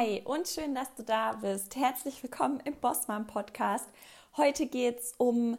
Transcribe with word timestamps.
Hi 0.00 0.22
und 0.24 0.48
schön, 0.48 0.74
dass 0.74 0.94
du 0.94 1.02
da 1.02 1.34
bist. 1.42 1.76
Herzlich 1.76 2.22
willkommen 2.22 2.58
im 2.64 2.74
Bossmann 2.74 3.26
Podcast. 3.26 3.86
Heute 4.34 4.64
geht 4.64 5.00
es 5.00 5.12
um 5.18 5.58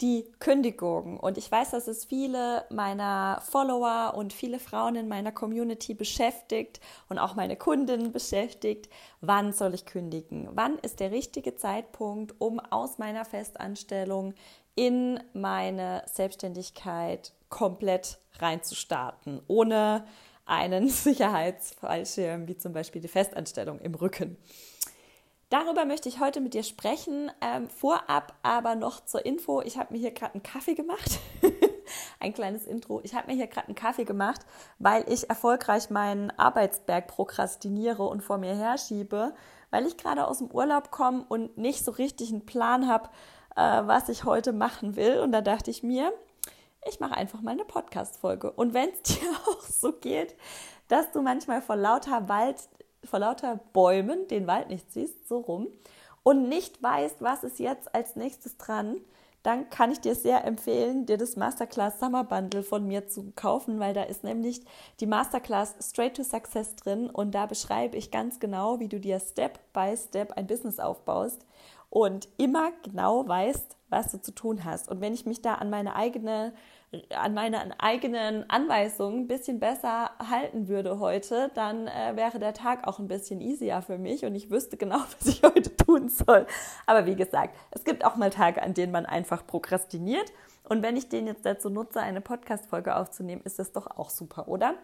die 0.00 0.24
Kündigung 0.38 1.20
und 1.20 1.36
ich 1.36 1.52
weiß, 1.52 1.72
dass 1.72 1.86
es 1.86 2.06
viele 2.06 2.64
meiner 2.70 3.42
Follower 3.46 4.14
und 4.16 4.32
viele 4.32 4.58
Frauen 4.58 4.96
in 4.96 5.06
meiner 5.06 5.32
Community 5.32 5.92
beschäftigt 5.92 6.80
und 7.10 7.18
auch 7.18 7.34
meine 7.34 7.56
Kundinnen 7.56 8.10
beschäftigt. 8.10 8.88
Wann 9.20 9.52
soll 9.52 9.74
ich 9.74 9.84
kündigen? 9.84 10.48
Wann 10.52 10.78
ist 10.78 11.00
der 11.00 11.10
richtige 11.10 11.54
Zeitpunkt, 11.54 12.34
um 12.38 12.60
aus 12.60 12.96
meiner 12.96 13.26
Festanstellung 13.26 14.32
in 14.76 15.20
meine 15.34 16.04
Selbstständigkeit 16.06 17.34
komplett 17.50 18.18
reinzustarten, 18.38 19.42
ohne 19.46 20.06
einen 20.46 20.88
Sicherheitsfallschirm, 20.88 22.48
wie 22.48 22.56
zum 22.56 22.72
Beispiel 22.72 23.00
die 23.00 23.08
Festanstellung 23.08 23.80
im 23.80 23.94
Rücken. 23.94 24.36
Darüber 25.50 25.84
möchte 25.84 26.08
ich 26.08 26.20
heute 26.20 26.40
mit 26.40 26.54
dir 26.54 26.64
sprechen. 26.64 27.30
Ähm, 27.40 27.68
vorab 27.68 28.34
aber 28.42 28.74
noch 28.74 29.04
zur 29.04 29.24
Info. 29.24 29.60
Ich 29.60 29.78
habe 29.78 29.92
mir 29.92 30.00
hier 30.00 30.10
gerade 30.10 30.34
einen 30.34 30.42
Kaffee 30.42 30.74
gemacht. 30.74 31.20
Ein 32.20 32.32
kleines 32.32 32.66
Intro. 32.66 33.00
Ich 33.04 33.14
habe 33.14 33.28
mir 33.28 33.36
hier 33.36 33.46
gerade 33.46 33.68
einen 33.68 33.74
Kaffee 33.74 34.04
gemacht, 34.04 34.40
weil 34.78 35.04
ich 35.08 35.28
erfolgreich 35.28 35.90
meinen 35.90 36.30
Arbeitsberg 36.30 37.06
prokrastiniere 37.06 38.02
und 38.02 38.22
vor 38.22 38.38
mir 38.38 38.56
herschiebe, 38.56 39.34
weil 39.70 39.86
ich 39.86 39.96
gerade 39.96 40.26
aus 40.26 40.38
dem 40.38 40.50
Urlaub 40.50 40.90
komme 40.90 41.24
und 41.28 41.58
nicht 41.58 41.84
so 41.84 41.92
richtig 41.92 42.30
einen 42.30 42.46
Plan 42.46 42.88
habe, 42.88 43.10
äh, 43.54 43.60
was 43.60 44.08
ich 44.08 44.24
heute 44.24 44.52
machen 44.52 44.96
will. 44.96 45.20
Und 45.20 45.32
da 45.32 45.40
dachte 45.40 45.70
ich 45.70 45.82
mir, 45.82 46.12
ich 46.86 47.00
mache 47.00 47.14
einfach 47.14 47.40
mal 47.40 47.52
eine 47.52 47.64
Podcast-Folge. 47.64 48.50
Und 48.52 48.74
wenn 48.74 48.90
es 48.90 49.02
dir 49.14 49.30
auch 49.46 49.62
so 49.62 49.92
geht, 49.92 50.34
dass 50.88 51.10
du 51.12 51.22
manchmal 51.22 51.62
vor 51.62 51.76
lauter 51.76 52.28
Wald, 52.28 52.56
vor 53.04 53.18
lauter 53.18 53.60
Bäumen 53.72 54.28
den 54.28 54.46
Wald 54.46 54.68
nicht 54.68 54.92
siehst, 54.92 55.28
so 55.28 55.38
rum, 55.38 55.68
und 56.22 56.48
nicht 56.48 56.82
weißt, 56.82 57.20
was 57.20 57.44
ist 57.44 57.58
jetzt 57.58 57.94
als 57.94 58.16
nächstes 58.16 58.56
dran, 58.56 58.96
dann 59.44 59.68
kann 59.68 59.92
ich 59.92 60.00
dir 60.00 60.14
sehr 60.14 60.46
empfehlen, 60.46 61.04
dir 61.04 61.18
das 61.18 61.36
Masterclass 61.36 62.00
Summer 62.00 62.24
Bundle 62.24 62.62
von 62.62 62.86
mir 62.86 63.08
zu 63.08 63.30
kaufen, 63.36 63.78
weil 63.78 63.92
da 63.92 64.02
ist 64.02 64.24
nämlich 64.24 64.64
die 65.00 65.06
Masterclass 65.06 65.74
Straight 65.82 66.16
to 66.16 66.22
Success 66.22 66.74
drin 66.76 67.10
und 67.10 67.34
da 67.34 67.44
beschreibe 67.44 67.98
ich 67.98 68.10
ganz 68.10 68.40
genau, 68.40 68.80
wie 68.80 68.88
du 68.88 68.98
dir 68.98 69.20
Step 69.20 69.60
by 69.74 69.94
Step 69.98 70.32
ein 70.32 70.46
Business 70.46 70.80
aufbaust 70.80 71.44
und 71.94 72.26
immer 72.38 72.72
genau 72.82 73.26
weißt, 73.28 73.76
was 73.88 74.10
du 74.10 74.20
zu 74.20 74.32
tun 74.32 74.64
hast. 74.64 74.88
Und 74.88 75.00
wenn 75.00 75.14
ich 75.14 75.26
mich 75.26 75.42
da 75.42 75.54
an 75.54 75.70
meine 75.70 75.94
eigene 75.94 76.52
an 77.10 77.34
meine 77.34 77.80
eigenen 77.80 78.48
Anweisungen 78.48 79.20
ein 79.20 79.26
bisschen 79.26 79.58
besser 79.58 80.10
halten 80.18 80.68
würde 80.68 81.00
heute, 81.00 81.50
dann 81.54 81.88
äh, 81.88 82.14
wäre 82.14 82.38
der 82.38 82.54
Tag 82.54 82.86
auch 82.86 83.00
ein 83.00 83.08
bisschen 83.08 83.40
easier 83.40 83.82
für 83.82 83.98
mich 83.98 84.24
und 84.24 84.34
ich 84.36 84.48
wüsste 84.50 84.76
genau, 84.76 84.98
was 85.18 85.26
ich 85.26 85.42
heute 85.42 85.74
tun 85.76 86.08
soll. 86.08 86.46
Aber 86.86 87.06
wie 87.06 87.16
gesagt, 87.16 87.56
es 87.72 87.84
gibt 87.84 88.04
auch 88.04 88.14
mal 88.14 88.30
Tage, 88.30 88.62
an 88.62 88.74
denen 88.74 88.92
man 88.92 89.06
einfach 89.06 89.44
prokrastiniert. 89.44 90.32
Und 90.68 90.82
wenn 90.82 90.96
ich 90.96 91.08
den 91.08 91.26
jetzt 91.26 91.44
dazu 91.44 91.68
nutze, 91.68 92.00
eine 92.00 92.20
Podcast-Folge 92.20 92.94
aufzunehmen, 92.94 93.42
ist 93.44 93.58
das 93.58 93.72
doch 93.72 93.86
auch 93.86 94.08
super, 94.08 94.46
oder? 94.46 94.74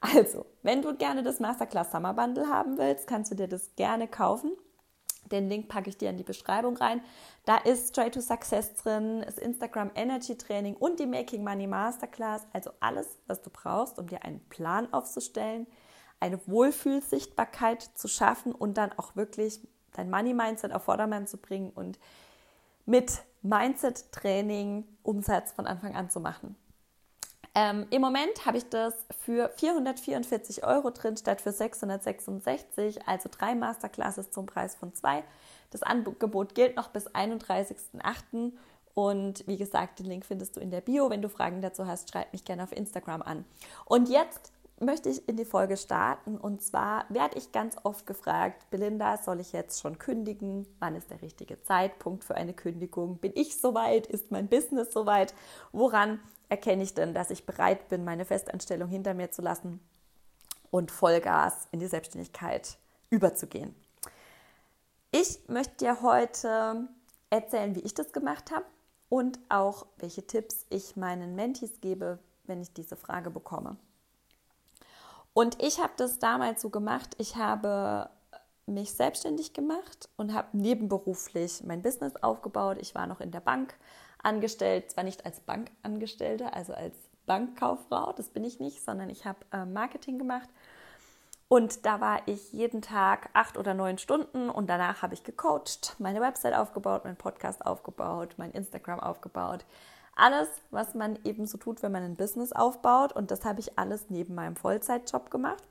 Also, 0.00 0.46
wenn 0.62 0.80
du 0.80 0.96
gerne 0.96 1.22
das 1.22 1.38
Masterclass 1.38 1.92
Summer 1.92 2.14
Bundle 2.14 2.48
haben 2.48 2.78
willst, 2.78 3.06
kannst 3.06 3.30
du 3.30 3.36
dir 3.36 3.46
das 3.46 3.74
gerne 3.76 4.08
kaufen. 4.08 4.52
Den 5.26 5.48
Link 5.48 5.68
packe 5.68 5.90
ich 5.90 5.98
dir 5.98 6.10
in 6.10 6.16
die 6.16 6.24
Beschreibung 6.24 6.76
rein. 6.76 7.02
Da 7.44 7.56
ist 7.58 7.90
Straight 7.90 8.14
to 8.14 8.20
Success 8.20 8.74
drin, 8.74 9.22
ist 9.22 9.38
Instagram 9.38 9.90
Energy 9.94 10.36
Training 10.36 10.74
und 10.74 10.98
die 11.00 11.06
Making 11.06 11.44
Money 11.44 11.66
Masterclass. 11.66 12.46
Also 12.52 12.70
alles, 12.80 13.06
was 13.26 13.42
du 13.42 13.50
brauchst, 13.50 13.98
um 13.98 14.06
dir 14.06 14.24
einen 14.24 14.40
Plan 14.48 14.92
aufzustellen, 14.92 15.66
eine 16.20 16.40
Wohlfühlsichtbarkeit 16.46 17.82
zu 17.82 18.08
schaffen 18.08 18.52
und 18.52 18.76
dann 18.76 18.92
auch 18.96 19.16
wirklich 19.16 19.60
dein 19.92 20.10
Money 20.10 20.34
Mindset 20.34 20.72
auf 20.72 20.84
Vordermann 20.84 21.26
zu 21.26 21.36
bringen 21.36 21.70
und 21.70 21.98
mit 22.86 23.22
Mindset 23.42 24.10
Training 24.12 24.84
Umsatz 25.02 25.52
von 25.52 25.66
Anfang 25.66 25.94
an 25.94 26.10
zu 26.10 26.20
machen. 26.20 26.56
Ähm, 27.54 27.86
Im 27.90 28.02
Moment 28.02 28.46
habe 28.46 28.58
ich 28.58 28.68
das 28.68 28.94
für 29.24 29.50
444 29.56 30.64
Euro 30.64 30.90
drin 30.90 31.16
statt 31.16 31.40
für 31.40 31.52
666, 31.52 33.06
also 33.06 33.28
drei 33.30 33.54
Masterclasses 33.54 34.30
zum 34.30 34.46
Preis 34.46 34.74
von 34.74 34.94
zwei. 34.94 35.24
Das 35.70 35.82
Angebot 35.82 36.54
gilt 36.54 36.76
noch 36.76 36.88
bis 36.88 37.08
31.08. 37.08 38.52
Und 38.94 39.46
wie 39.46 39.56
gesagt, 39.56 40.00
den 40.00 40.06
Link 40.06 40.26
findest 40.26 40.56
du 40.56 40.60
in 40.60 40.70
der 40.70 40.80
Bio. 40.80 41.08
Wenn 41.10 41.22
du 41.22 41.28
Fragen 41.28 41.62
dazu 41.62 41.86
hast, 41.86 42.10
schreib 42.10 42.32
mich 42.32 42.44
gerne 42.44 42.64
auf 42.64 42.72
Instagram 42.72 43.22
an. 43.22 43.44
Und 43.84 44.08
jetzt 44.08 44.52
möchte 44.80 45.08
ich 45.08 45.28
in 45.28 45.36
die 45.36 45.44
Folge 45.44 45.76
starten. 45.76 46.36
Und 46.36 46.62
zwar 46.62 47.04
werde 47.08 47.38
ich 47.38 47.52
ganz 47.52 47.76
oft 47.82 48.06
gefragt, 48.06 48.70
Belinda, 48.70 49.18
soll 49.18 49.40
ich 49.40 49.52
jetzt 49.52 49.80
schon 49.80 49.98
kündigen? 49.98 50.66
Wann 50.78 50.94
ist 50.94 51.10
der 51.10 51.22
richtige 51.22 51.62
Zeitpunkt 51.62 52.24
für 52.24 52.34
eine 52.34 52.54
Kündigung? 52.54 53.18
Bin 53.18 53.32
ich 53.34 53.60
soweit? 53.60 54.06
Ist 54.06 54.30
mein 54.30 54.48
Business 54.48 54.92
soweit? 54.92 55.34
Woran 55.72 56.20
erkenne 56.48 56.82
ich 56.82 56.94
denn, 56.94 57.14
dass 57.14 57.30
ich 57.30 57.46
bereit 57.46 57.88
bin, 57.88 58.04
meine 58.04 58.24
Festanstellung 58.24 58.88
hinter 58.88 59.14
mir 59.14 59.30
zu 59.30 59.42
lassen 59.42 59.80
und 60.70 60.90
Vollgas 60.90 61.68
in 61.72 61.80
die 61.80 61.86
Selbstständigkeit 61.86 62.78
überzugehen? 63.10 63.74
Ich 65.10 65.48
möchte 65.48 65.76
dir 65.76 66.02
heute 66.02 66.88
erzählen, 67.30 67.74
wie 67.74 67.80
ich 67.80 67.94
das 67.94 68.12
gemacht 68.12 68.50
habe 68.50 68.66
und 69.08 69.38
auch 69.48 69.86
welche 69.96 70.26
Tipps 70.26 70.66
ich 70.68 70.96
meinen 70.96 71.34
Mentis 71.34 71.80
gebe, 71.80 72.18
wenn 72.44 72.60
ich 72.60 72.72
diese 72.72 72.96
Frage 72.96 73.30
bekomme. 73.30 73.76
Und 75.32 75.62
ich 75.62 75.80
habe 75.80 75.92
das 75.96 76.18
damals 76.18 76.60
so 76.60 76.70
gemacht, 76.70 77.14
ich 77.18 77.36
habe 77.36 78.10
mich 78.66 78.92
selbstständig 78.92 79.52
gemacht 79.52 80.08
und 80.16 80.34
habe 80.34 80.48
nebenberuflich 80.56 81.62
mein 81.64 81.82
Business 81.82 82.16
aufgebaut. 82.16 82.78
Ich 82.80 82.94
war 82.94 83.06
noch 83.06 83.20
in 83.20 83.30
der 83.30 83.40
Bank 83.40 83.74
angestellt, 84.22 84.90
zwar 84.90 85.04
nicht 85.04 85.24
als 85.24 85.40
Bankangestellte, 85.40 86.52
also 86.52 86.74
als 86.74 86.96
Bankkauffrau, 87.26 88.12
das 88.12 88.30
bin 88.30 88.44
ich 88.44 88.58
nicht, 88.58 88.82
sondern 88.82 89.10
ich 89.10 89.24
habe 89.24 89.38
äh, 89.52 89.64
Marketing 89.64 90.18
gemacht. 90.18 90.48
Und 91.48 91.86
da 91.86 92.00
war 92.00 92.20
ich 92.26 92.52
jeden 92.52 92.82
Tag 92.82 93.30
acht 93.32 93.56
oder 93.56 93.72
neun 93.72 93.96
Stunden 93.96 94.50
und 94.50 94.68
danach 94.68 95.00
habe 95.00 95.14
ich 95.14 95.24
gecoacht, 95.24 95.96
meine 95.98 96.20
Website 96.20 96.54
aufgebaut, 96.54 97.04
meinen 97.04 97.16
Podcast 97.16 97.64
aufgebaut, 97.64 98.34
mein 98.36 98.50
Instagram 98.50 99.00
aufgebaut. 99.00 99.64
Alles, 100.14 100.48
was 100.70 100.94
man 100.94 101.18
eben 101.24 101.46
so 101.46 101.56
tut, 101.56 101.82
wenn 101.82 101.92
man 101.92 102.02
ein 102.02 102.16
Business 102.16 102.52
aufbaut. 102.52 103.12
Und 103.12 103.30
das 103.30 103.44
habe 103.44 103.60
ich 103.60 103.78
alles 103.78 104.10
neben 104.10 104.34
meinem 104.34 104.56
Vollzeitjob 104.56 105.30
gemacht. 105.30 105.62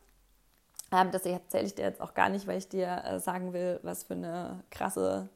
Ähm, 0.91 1.11
das 1.11 1.25
erzähle 1.25 1.65
ich 1.65 1.75
dir 1.75 1.83
jetzt 1.83 2.01
auch 2.01 2.13
gar 2.13 2.29
nicht, 2.29 2.47
weil 2.47 2.57
ich 2.57 2.69
dir 2.69 3.03
äh, 3.05 3.19
sagen 3.19 3.53
will, 3.53 3.79
was 3.83 4.03
für 4.05 4.13
eine 4.13 4.63
krasse 4.71 5.29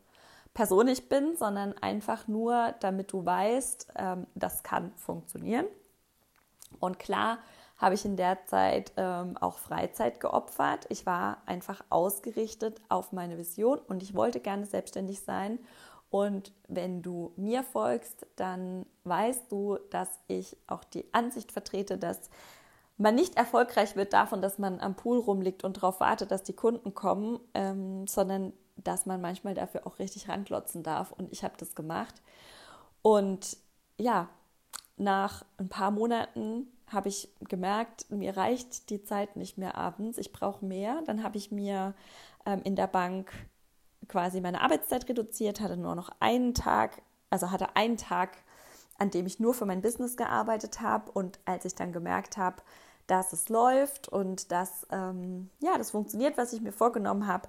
Person 0.53 0.87
ich 0.87 1.07
bin, 1.07 1.35
sondern 1.37 1.73
einfach 1.77 2.27
nur, 2.27 2.75
damit 2.81 3.11
du 3.13 3.25
weißt, 3.25 3.93
ähm, 3.95 4.27
das 4.35 4.63
kann 4.63 4.91
funktionieren. 4.95 5.65
Und 6.79 6.99
klar 6.99 7.39
habe 7.77 7.95
ich 7.95 8.05
in 8.05 8.15
der 8.15 8.45
Zeit 8.45 8.91
ähm, 8.97 9.37
auch 9.37 9.57
Freizeit 9.57 10.19
geopfert. 10.19 10.85
Ich 10.89 11.05
war 11.05 11.41
einfach 11.45 11.83
ausgerichtet 11.89 12.79
auf 12.89 13.11
meine 13.11 13.37
Vision 13.37 13.79
und 13.79 14.03
ich 14.03 14.13
wollte 14.13 14.39
gerne 14.39 14.65
selbstständig 14.65 15.21
sein. 15.21 15.57
Und 16.11 16.51
wenn 16.67 17.01
du 17.01 17.31
mir 17.37 17.63
folgst, 17.63 18.27
dann 18.35 18.85
weißt 19.05 19.51
du, 19.51 19.79
dass 19.89 20.09
ich 20.27 20.57
auch 20.67 20.83
die 20.83 21.11
Ansicht 21.13 21.51
vertrete, 21.51 21.97
dass 21.97 22.29
man 22.97 23.15
nicht 23.15 23.37
erfolgreich 23.37 23.95
wird 23.95 24.13
davon, 24.13 24.41
dass 24.41 24.59
man 24.59 24.79
am 24.79 24.95
Pool 24.95 25.17
rumliegt 25.17 25.63
und 25.63 25.77
darauf 25.77 25.99
wartet, 26.01 26.29
dass 26.29 26.43
die 26.43 26.53
Kunden 26.53 26.93
kommen, 26.93 27.39
ähm, 27.53 28.05
sondern 28.05 28.53
dass 28.83 29.05
man 29.05 29.21
manchmal 29.21 29.53
dafür 29.53 29.85
auch 29.85 29.99
richtig 29.99 30.29
ranklotzen 30.29 30.83
darf. 30.83 31.11
Und 31.11 31.31
ich 31.31 31.43
habe 31.43 31.55
das 31.57 31.75
gemacht. 31.75 32.15
Und 33.01 33.57
ja, 33.97 34.29
nach 34.97 35.43
ein 35.57 35.69
paar 35.69 35.91
Monaten 35.91 36.67
habe 36.87 37.09
ich 37.09 37.29
gemerkt, 37.47 38.09
mir 38.11 38.35
reicht 38.35 38.89
die 38.89 39.03
Zeit 39.03 39.35
nicht 39.35 39.57
mehr 39.57 39.75
abends, 39.75 40.17
ich 40.17 40.33
brauche 40.33 40.65
mehr. 40.65 41.01
Dann 41.05 41.23
habe 41.23 41.37
ich 41.37 41.51
mir 41.51 41.93
ähm, 42.45 42.61
in 42.63 42.75
der 42.75 42.87
Bank 42.87 43.31
quasi 44.07 44.41
meine 44.41 44.61
Arbeitszeit 44.61 45.07
reduziert, 45.07 45.61
hatte 45.61 45.77
nur 45.77 45.95
noch 45.95 46.09
einen 46.19 46.53
Tag, 46.53 47.01
also 47.29 47.51
hatte 47.51 47.75
einen 47.75 47.97
Tag, 47.97 48.37
an 48.97 49.09
dem 49.09 49.25
ich 49.25 49.39
nur 49.39 49.53
für 49.53 49.65
mein 49.65 49.81
Business 49.81 50.17
gearbeitet 50.17 50.81
habe. 50.81 51.11
Und 51.11 51.39
als 51.45 51.65
ich 51.65 51.75
dann 51.75 51.93
gemerkt 51.93 52.37
habe, 52.37 52.61
dass 53.07 53.33
es 53.33 53.49
läuft 53.49 54.09
und 54.09 54.51
dass 54.51 54.85
ähm, 54.91 55.49
ja, 55.59 55.77
das 55.77 55.91
funktioniert, 55.91 56.37
was 56.37 56.53
ich 56.53 56.61
mir 56.61 56.71
vorgenommen 56.71 57.27
habe, 57.27 57.47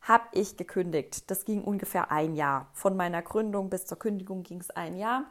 habe 0.00 0.24
ich 0.32 0.56
gekündigt. 0.56 1.30
Das 1.30 1.44
ging 1.44 1.62
ungefähr 1.62 2.10
ein 2.10 2.34
Jahr. 2.34 2.68
Von 2.72 2.96
meiner 2.96 3.22
Gründung 3.22 3.70
bis 3.70 3.86
zur 3.86 3.98
Kündigung 3.98 4.42
ging 4.42 4.60
es 4.60 4.70
ein 4.70 4.96
Jahr. 4.96 5.24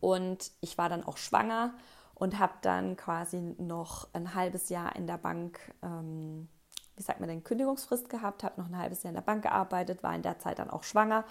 Und 0.00 0.52
ich 0.60 0.78
war 0.78 0.88
dann 0.88 1.04
auch 1.04 1.16
schwanger 1.16 1.74
und 2.14 2.38
habe 2.38 2.54
dann 2.62 2.96
quasi 2.96 3.40
noch 3.58 4.08
ein 4.12 4.34
halbes 4.34 4.68
Jahr 4.68 4.94
in 4.96 5.06
der 5.06 5.18
Bank, 5.18 5.58
ähm, 5.82 6.48
wie 6.96 7.02
sagt 7.02 7.20
man 7.20 7.28
denn, 7.28 7.44
Kündigungsfrist 7.44 8.08
gehabt, 8.08 8.42
habe 8.44 8.60
noch 8.60 8.68
ein 8.68 8.78
halbes 8.78 9.02
Jahr 9.02 9.10
in 9.10 9.16
der 9.16 9.22
Bank 9.22 9.42
gearbeitet, 9.42 10.02
war 10.02 10.14
in 10.14 10.22
der 10.22 10.38
Zeit 10.38 10.58
dann 10.58 10.70
auch 10.70 10.82
schwanger 10.82 11.24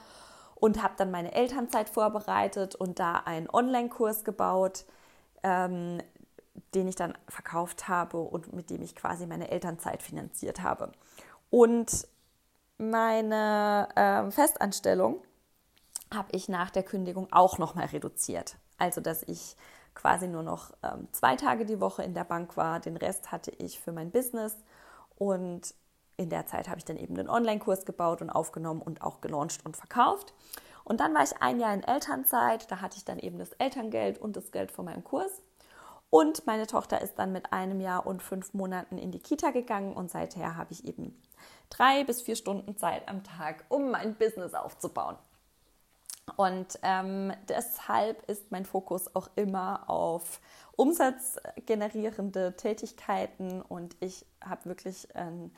und 0.55 0.83
habe 0.83 0.93
dann 0.97 1.11
meine 1.11 1.33
Elternzeit 1.33 1.89
vorbereitet 1.89 2.75
und 2.75 2.99
da 2.99 3.15
einen 3.15 3.49
Online-Kurs 3.49 4.23
gebaut, 4.23 4.85
ähm, 5.43 5.99
den 6.73 6.87
ich 6.87 6.95
dann 6.95 7.17
verkauft 7.27 7.87
habe 7.87 8.19
und 8.19 8.53
mit 8.53 8.69
dem 8.69 8.81
ich 8.81 8.95
quasi 8.95 9.25
meine 9.25 9.49
Elternzeit 9.49 10.03
finanziert 10.03 10.61
habe. 10.61 10.91
Und 11.49 12.07
meine 12.77 13.89
äh, 13.95 14.31
Festanstellung 14.31 15.21
habe 16.13 16.29
ich 16.31 16.49
nach 16.49 16.69
der 16.69 16.83
Kündigung 16.83 17.27
auch 17.31 17.57
nochmal 17.57 17.87
reduziert. 17.87 18.57
Also, 18.77 19.01
dass 19.01 19.23
ich 19.23 19.55
quasi 19.93 20.27
nur 20.27 20.43
noch 20.43 20.71
ähm, 20.83 21.07
zwei 21.11 21.35
Tage 21.35 21.65
die 21.65 21.79
Woche 21.79 22.03
in 22.03 22.13
der 22.13 22.25
Bank 22.25 22.57
war. 22.57 22.79
Den 22.79 22.97
Rest 22.97 23.31
hatte 23.31 23.51
ich 23.51 23.79
für 23.79 23.91
mein 23.91 24.11
Business. 24.11 24.55
Und 25.17 25.73
in 26.17 26.29
der 26.29 26.45
Zeit 26.45 26.67
habe 26.67 26.77
ich 26.77 26.85
dann 26.85 26.97
eben 26.97 27.17
einen 27.17 27.29
Online-Kurs 27.29 27.85
gebaut 27.85 28.21
und 28.21 28.29
aufgenommen 28.29 28.81
und 28.81 29.01
auch 29.01 29.21
gelauncht 29.21 29.65
und 29.65 29.77
verkauft. 29.77 30.33
Und 30.83 30.99
dann 30.99 31.13
war 31.13 31.23
ich 31.23 31.41
ein 31.41 31.59
Jahr 31.59 31.73
in 31.73 31.83
Elternzeit. 31.83 32.69
Da 32.69 32.81
hatte 32.81 32.97
ich 32.97 33.05
dann 33.05 33.19
eben 33.19 33.39
das 33.39 33.53
Elterngeld 33.53 34.19
und 34.19 34.35
das 34.35 34.51
Geld 34.51 34.71
von 34.71 34.85
meinem 34.85 35.03
Kurs. 35.03 35.41
Und 36.09 36.45
meine 36.45 36.67
Tochter 36.67 37.01
ist 37.01 37.15
dann 37.15 37.31
mit 37.31 37.51
einem 37.51 37.81
Jahr 37.81 38.05
und 38.05 38.21
fünf 38.21 38.53
Monaten 38.53 38.97
in 38.97 39.11
die 39.11 39.19
Kita 39.19 39.51
gegangen 39.51 39.93
und 39.93 40.11
seither 40.11 40.55
habe 40.55 40.71
ich 40.71 40.85
eben 40.85 41.19
drei 41.69 42.03
bis 42.03 42.21
vier 42.21 42.35
Stunden 42.35 42.77
Zeit 42.77 43.07
am 43.07 43.23
Tag, 43.23 43.65
um 43.69 43.91
mein 43.91 44.15
Business 44.15 44.53
aufzubauen. 44.53 45.17
Und 46.37 46.79
ähm, 46.81 47.33
deshalb 47.47 48.27
ist 48.29 48.51
mein 48.51 48.65
Fokus 48.65 49.15
auch 49.15 49.29
immer 49.35 49.89
auf 49.89 50.41
umsatzgenerierende 50.75 52.55
Tätigkeiten 52.57 53.61
und 53.61 53.95
ich 53.99 54.25
habe 54.43 54.65
wirklich 54.65 55.15
einen 55.15 55.55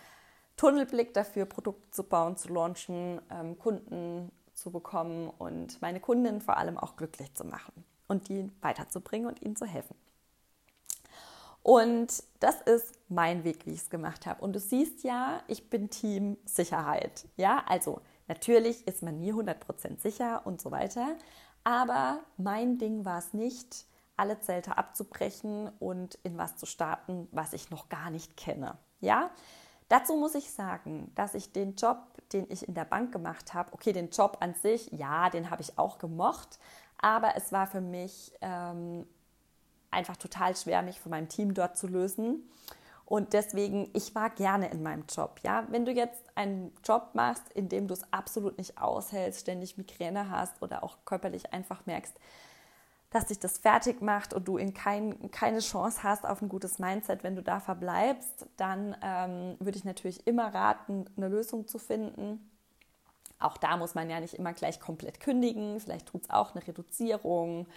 Tunnelblick 0.57 1.13
dafür, 1.13 1.45
Produkte 1.45 1.89
zu 1.91 2.03
bauen, 2.03 2.35
zu 2.35 2.53
launchen, 2.53 3.21
ähm, 3.31 3.57
Kunden 3.57 4.31
zu 4.53 4.71
bekommen 4.71 5.29
und 5.37 5.81
meine 5.81 5.99
Kundinnen 5.99 6.41
vor 6.41 6.57
allem 6.57 6.77
auch 6.77 6.95
glücklich 6.97 7.33
zu 7.33 7.45
machen 7.45 7.85
und 8.07 8.27
die 8.27 8.51
weiterzubringen 8.61 9.27
und 9.27 9.41
ihnen 9.41 9.55
zu 9.55 9.65
helfen. 9.65 9.95
Und 11.67 12.23
das 12.39 12.61
ist 12.61 12.93
mein 13.09 13.43
Weg, 13.43 13.65
wie 13.65 13.71
ich 13.71 13.81
es 13.81 13.89
gemacht 13.89 14.25
habe. 14.25 14.41
Und 14.41 14.53
du 14.53 14.59
siehst 14.59 15.03
ja, 15.03 15.41
ich 15.47 15.69
bin 15.69 15.89
Team 15.89 16.37
Sicherheit. 16.45 17.25
Ja, 17.35 17.63
also 17.67 17.99
Natürlich 18.27 18.85
ist 18.87 19.03
man 19.03 19.19
nie 19.19 19.33
100% 19.33 19.99
sicher 19.99 20.41
und 20.45 20.61
so 20.61 20.71
weiter, 20.71 21.15
aber 21.63 22.19
mein 22.37 22.77
Ding 22.77 23.05
war 23.05 23.19
es 23.19 23.33
nicht, 23.33 23.85
alle 24.17 24.39
Zelte 24.39 24.77
abzubrechen 24.77 25.69
und 25.79 26.15
in 26.23 26.37
was 26.37 26.57
zu 26.57 26.65
starten, 26.65 27.27
was 27.31 27.53
ich 27.53 27.69
noch 27.69 27.87
gar 27.87 28.09
nicht 28.09 28.35
kenne. 28.35 28.77
Ja, 28.99 29.29
dazu 29.87 30.15
muss 30.15 30.35
ich 30.35 30.51
sagen, 30.51 31.11
dass 31.15 31.35
ich 31.35 31.53
den 31.53 31.75
Job, 31.75 31.97
den 32.33 32.47
ich 32.49 32.67
in 32.67 32.73
der 32.73 32.85
Bank 32.85 33.11
gemacht 33.11 33.53
habe, 33.53 33.71
okay, 33.73 33.93
den 33.93 34.09
Job 34.09 34.37
an 34.41 34.55
sich, 34.55 34.91
ja, 34.91 35.29
den 35.29 35.49
habe 35.49 35.61
ich 35.61 35.77
auch 35.77 35.99
gemocht, 35.99 36.59
aber 36.97 37.35
es 37.35 37.51
war 37.51 37.67
für 37.67 37.81
mich 37.81 38.33
ähm, 38.41 39.05
einfach 39.91 40.17
total 40.17 40.55
schwer, 40.55 40.81
mich 40.81 40.99
von 40.99 41.11
meinem 41.11 41.29
Team 41.29 41.53
dort 41.53 41.77
zu 41.77 41.87
lösen. 41.87 42.49
Und 43.05 43.31
deswegen, 43.31 43.89
ich 43.93 44.15
war 44.15 44.29
gerne 44.29 44.69
in 44.69 44.83
meinem 44.83 45.05
Job. 45.07 45.39
Ja, 45.41 45.65
wenn 45.69 45.85
du 45.85 45.93
jetzt 45.93 46.21
einen 46.35 46.73
Job 46.83 47.11
machst, 47.13 47.49
in 47.53 47.69
dem 47.69 47.87
du 47.87 47.93
es 47.93 48.11
absolut 48.11 48.57
nicht 48.57 48.77
aushältst, 48.77 49.41
ständig 49.41 49.77
Migräne 49.77 50.29
hast 50.29 50.61
oder 50.61 50.83
auch 50.83 50.97
körperlich 51.05 51.53
einfach 51.53 51.85
merkst, 51.85 52.13
dass 53.09 53.27
dich 53.27 53.39
das 53.39 53.59
fertig 53.59 54.01
macht 54.01 54.33
und 54.33 54.45
du 54.47 54.57
in 54.57 54.73
kein, 54.73 55.31
keine 55.31 55.59
Chance 55.59 56.03
hast 56.03 56.25
auf 56.25 56.41
ein 56.41 56.49
gutes 56.49 56.79
Mindset, 56.79 57.23
wenn 57.23 57.37
du 57.37 57.41
da 57.41 57.61
verbleibst, 57.61 58.45
dann 58.57 58.97
ähm, 59.01 59.55
würde 59.59 59.77
ich 59.77 59.85
natürlich 59.85 60.27
immer 60.27 60.53
raten, 60.53 61.05
eine 61.15 61.29
Lösung 61.29 61.65
zu 61.67 61.79
finden. 61.79 62.51
Auch 63.39 63.55
da 63.55 63.77
muss 63.77 63.95
man 63.95 64.09
ja 64.09 64.19
nicht 64.19 64.33
immer 64.33 64.51
gleich 64.51 64.81
komplett 64.81 65.21
kündigen. 65.21 65.79
Vielleicht 65.79 66.07
tut 66.07 66.23
es 66.23 66.29
auch 66.29 66.53
eine 66.53 66.67
Reduzierung 66.67 67.67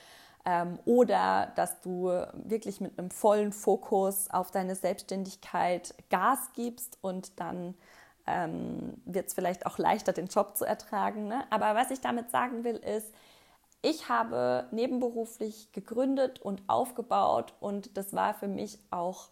oder 0.86 1.52
dass 1.54 1.80
du 1.80 2.08
wirklich 2.32 2.80
mit 2.80 2.98
einem 2.98 3.10
vollen 3.10 3.52
Fokus 3.52 4.30
auf 4.30 4.50
deine 4.50 4.74
Selbstständigkeit 4.74 5.94
Gas 6.08 6.38
gibst 6.54 6.98
und 7.02 7.38
dann 7.38 7.74
ähm, 8.26 8.94
wird 9.04 9.28
es 9.28 9.34
vielleicht 9.34 9.66
auch 9.66 9.78
leichter, 9.78 10.12
den 10.12 10.26
Job 10.26 10.56
zu 10.56 10.64
ertragen. 10.64 11.28
Ne? 11.28 11.44
Aber 11.50 11.74
was 11.74 11.90
ich 11.90 12.00
damit 12.00 12.30
sagen 12.30 12.64
will, 12.64 12.76
ist, 12.76 13.12
ich 13.82 14.08
habe 14.08 14.68
nebenberuflich 14.72 15.72
gegründet 15.72 16.40
und 16.40 16.62
aufgebaut 16.68 17.54
und 17.60 17.96
das 17.96 18.12
war 18.12 18.34
für 18.34 18.48
mich 18.48 18.78
auch 18.90 19.28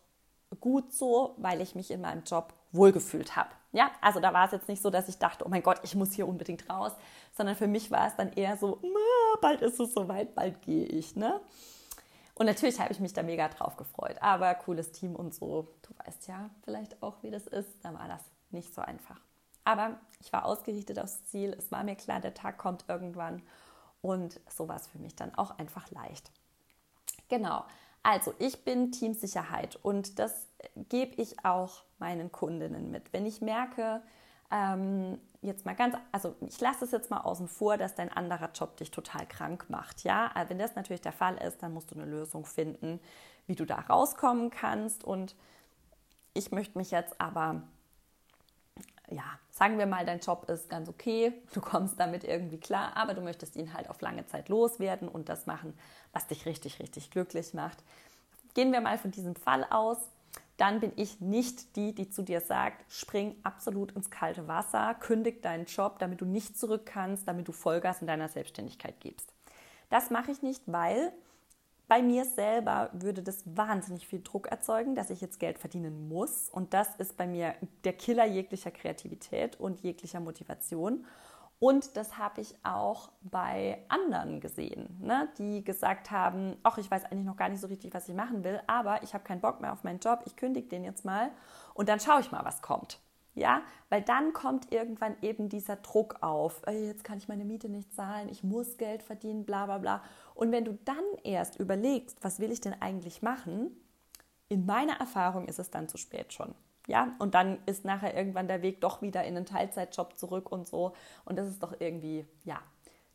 gut 0.60 0.92
so, 0.92 1.34
weil 1.36 1.60
ich 1.60 1.74
mich 1.74 1.90
in 1.90 2.00
meinem 2.00 2.24
Job 2.24 2.54
wohlgefühlt 2.72 3.36
habe. 3.36 3.50
Ja, 3.72 3.90
also 4.00 4.18
da 4.20 4.32
war 4.32 4.46
es 4.46 4.52
jetzt 4.52 4.68
nicht 4.68 4.80
so, 4.80 4.90
dass 4.90 5.08
ich 5.08 5.18
dachte, 5.18 5.44
oh 5.44 5.48
mein 5.48 5.62
Gott, 5.62 5.80
ich 5.82 5.94
muss 5.94 6.12
hier 6.12 6.26
unbedingt 6.26 6.68
raus, 6.70 6.92
sondern 7.36 7.54
für 7.54 7.66
mich 7.66 7.90
war 7.90 8.06
es 8.06 8.16
dann 8.16 8.32
eher 8.32 8.56
so, 8.56 8.80
bald 9.42 9.60
ist 9.60 9.78
es 9.78 9.92
soweit, 9.92 10.34
bald 10.34 10.62
gehe 10.62 10.86
ich. 10.86 11.16
Ne? 11.16 11.40
Und 12.34 12.46
natürlich 12.46 12.80
habe 12.80 12.92
ich 12.92 13.00
mich 13.00 13.12
da 13.12 13.22
mega 13.22 13.48
drauf 13.48 13.76
gefreut. 13.76 14.16
Aber 14.20 14.54
cooles 14.54 14.92
Team 14.92 15.14
und 15.14 15.34
so, 15.34 15.68
du 15.82 15.90
weißt 16.06 16.28
ja 16.28 16.50
vielleicht 16.64 17.02
auch, 17.02 17.22
wie 17.22 17.30
das 17.30 17.46
ist, 17.46 17.84
da 17.84 17.92
war 17.92 18.08
das 18.08 18.22
nicht 18.50 18.74
so 18.74 18.80
einfach. 18.80 19.20
Aber 19.64 20.00
ich 20.20 20.32
war 20.32 20.46
ausgerichtet 20.46 20.98
aufs 20.98 21.24
Ziel, 21.26 21.54
es 21.58 21.70
war 21.70 21.84
mir 21.84 21.96
klar, 21.96 22.20
der 22.20 22.32
Tag 22.32 22.56
kommt 22.56 22.86
irgendwann 22.88 23.42
und 24.00 24.40
so 24.48 24.66
war 24.66 24.76
es 24.76 24.86
für 24.86 24.98
mich 24.98 25.14
dann 25.14 25.34
auch 25.34 25.58
einfach 25.58 25.90
leicht. 25.90 26.30
Genau, 27.28 27.64
also 28.02 28.34
ich 28.38 28.64
bin 28.64 28.92
Teamsicherheit 28.92 29.78
und 29.82 30.18
das 30.18 30.46
gebe 30.88 31.20
ich 31.20 31.44
auch 31.44 31.82
meinen 31.98 32.32
Kundinnen 32.32 32.90
mit. 32.90 33.12
Wenn 33.12 33.26
ich 33.26 33.40
merke, 33.40 34.02
ähm, 34.50 35.18
jetzt 35.42 35.66
mal 35.66 35.74
ganz, 35.74 35.94
also 36.10 36.34
ich 36.40 36.60
lasse 36.60 36.84
es 36.84 36.90
jetzt 36.90 37.10
mal 37.10 37.20
außen 37.20 37.48
vor, 37.48 37.76
dass 37.76 37.94
dein 37.94 38.10
anderer 38.10 38.50
Job 38.52 38.76
dich 38.76 38.90
total 38.90 39.26
krank 39.26 39.66
macht. 39.68 40.04
Ja, 40.04 40.30
also 40.34 40.50
wenn 40.50 40.58
das 40.58 40.74
natürlich 40.74 41.02
der 41.02 41.12
Fall 41.12 41.36
ist, 41.38 41.62
dann 41.62 41.72
musst 41.72 41.90
du 41.90 41.94
eine 41.94 42.06
Lösung 42.06 42.44
finden, 42.44 43.00
wie 43.46 43.54
du 43.54 43.64
da 43.64 43.76
rauskommen 43.76 44.50
kannst. 44.50 45.04
Und 45.04 45.36
ich 46.34 46.50
möchte 46.50 46.78
mich 46.78 46.90
jetzt 46.90 47.20
aber, 47.20 47.62
ja, 49.10 49.24
sagen 49.50 49.78
wir 49.78 49.86
mal, 49.86 50.04
dein 50.04 50.20
Job 50.20 50.48
ist 50.48 50.68
ganz 50.68 50.88
okay, 50.88 51.32
du 51.54 51.60
kommst 51.60 51.98
damit 51.98 52.24
irgendwie 52.24 52.58
klar, 52.58 52.96
aber 52.96 53.14
du 53.14 53.20
möchtest 53.20 53.56
ihn 53.56 53.74
halt 53.74 53.90
auf 53.90 54.00
lange 54.00 54.26
Zeit 54.26 54.48
loswerden 54.48 55.08
und 55.08 55.28
das 55.28 55.46
machen, 55.46 55.76
was 56.12 56.26
dich 56.26 56.46
richtig, 56.46 56.80
richtig 56.80 57.10
glücklich 57.10 57.54
macht. 57.54 57.78
Gehen 58.54 58.72
wir 58.72 58.80
mal 58.80 58.98
von 58.98 59.10
diesem 59.10 59.36
Fall 59.36 59.64
aus 59.70 59.98
dann 60.58 60.80
bin 60.80 60.92
ich 60.96 61.20
nicht 61.20 61.76
die, 61.76 61.94
die 61.94 62.10
zu 62.10 62.22
dir 62.22 62.40
sagt, 62.40 62.84
spring 62.92 63.36
absolut 63.44 63.92
ins 63.92 64.10
kalte 64.10 64.48
Wasser, 64.48 64.94
kündig 64.94 65.40
deinen 65.40 65.66
Job, 65.66 66.00
damit 66.00 66.20
du 66.20 66.24
nicht 66.24 66.58
zurück 66.58 66.84
kannst, 66.84 67.28
damit 67.28 67.46
du 67.46 67.52
Vollgas 67.52 68.00
in 68.00 68.08
deiner 68.08 68.28
Selbstständigkeit 68.28 68.98
gibst. 69.00 69.32
Das 69.88 70.10
mache 70.10 70.32
ich 70.32 70.42
nicht, 70.42 70.62
weil 70.66 71.12
bei 71.88 72.02
mir 72.02 72.26
selber 72.26 72.90
würde 72.92 73.22
das 73.22 73.42
wahnsinnig 73.44 74.06
viel 74.06 74.22
Druck 74.22 74.46
erzeugen, 74.48 74.94
dass 74.94 75.10
ich 75.10 75.20
jetzt 75.22 75.40
Geld 75.40 75.58
verdienen 75.58 76.08
muss. 76.08 76.50
Und 76.50 76.74
das 76.74 76.96
ist 76.96 77.16
bei 77.16 77.26
mir 77.26 77.54
der 77.84 77.94
Killer 77.94 78.26
jeglicher 78.26 78.70
Kreativität 78.70 79.58
und 79.58 79.80
jeglicher 79.80 80.20
Motivation. 80.20 81.06
Und 81.60 81.96
das 81.96 82.18
habe 82.18 82.40
ich 82.40 82.54
auch 82.62 83.10
bei 83.20 83.84
anderen 83.88 84.40
gesehen, 84.40 84.96
ne? 85.00 85.28
die 85.38 85.64
gesagt 85.64 86.12
haben, 86.12 86.56
ach, 86.62 86.78
ich 86.78 86.88
weiß 86.88 87.06
eigentlich 87.06 87.24
noch 87.24 87.36
gar 87.36 87.48
nicht 87.48 87.60
so 87.60 87.66
richtig, 87.66 87.92
was 87.94 88.08
ich 88.08 88.14
machen 88.14 88.44
will, 88.44 88.60
aber 88.68 89.02
ich 89.02 89.12
habe 89.12 89.24
keinen 89.24 89.40
Bock 89.40 89.60
mehr 89.60 89.72
auf 89.72 89.82
meinen 89.82 89.98
Job, 89.98 90.20
ich 90.24 90.36
kündige 90.36 90.68
den 90.68 90.84
jetzt 90.84 91.04
mal 91.04 91.32
und 91.74 91.88
dann 91.88 91.98
schaue 91.98 92.20
ich 92.20 92.30
mal, 92.30 92.44
was 92.44 92.62
kommt. 92.62 93.00
Ja, 93.38 93.62
weil 93.88 94.02
dann 94.02 94.32
kommt 94.32 94.72
irgendwann 94.72 95.16
eben 95.22 95.48
dieser 95.48 95.76
Druck 95.76 96.16
auf, 96.22 96.62
jetzt 96.68 97.04
kann 97.04 97.18
ich 97.18 97.28
meine 97.28 97.44
Miete 97.44 97.68
nicht 97.68 97.94
zahlen, 97.94 98.28
ich 98.28 98.42
muss 98.42 98.78
Geld 98.78 99.04
verdienen, 99.04 99.44
bla 99.44 99.66
bla 99.66 99.78
bla. 99.78 100.02
Und 100.34 100.50
wenn 100.50 100.64
du 100.64 100.76
dann 100.84 101.04
erst 101.22 101.60
überlegst, 101.60 102.18
was 102.22 102.40
will 102.40 102.50
ich 102.50 102.60
denn 102.60 102.74
eigentlich 102.80 103.22
machen, 103.22 103.70
in 104.48 104.66
meiner 104.66 104.98
Erfahrung 104.98 105.46
ist 105.46 105.60
es 105.60 105.70
dann 105.70 105.88
zu 105.88 105.98
spät 105.98 106.32
schon. 106.32 106.52
Ja, 106.88 107.14
und 107.20 107.34
dann 107.34 107.58
ist 107.66 107.84
nachher 107.84 108.16
irgendwann 108.16 108.48
der 108.48 108.62
Weg 108.62 108.80
doch 108.80 109.02
wieder 109.02 109.22
in 109.22 109.36
einen 109.36 109.46
Teilzeitjob 109.46 110.18
zurück 110.18 110.50
und 110.50 110.66
so. 110.66 110.94
Und 111.24 111.36
das 111.36 111.46
ist 111.46 111.62
doch 111.62 111.74
irgendwie, 111.78 112.26
ja, 112.44 112.60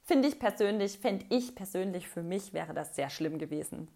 finde 0.03 0.29
ich 0.29 0.39
persönlich, 0.39 0.99
fände 0.99 1.25
ich 1.29 1.53
persönlich 1.53 2.07
für 2.07 2.23
mich 2.23 2.53
wäre 2.53 2.73
das 2.73 2.95
sehr 2.95 3.09
schlimm 3.09 3.39
gewesen. 3.39 3.89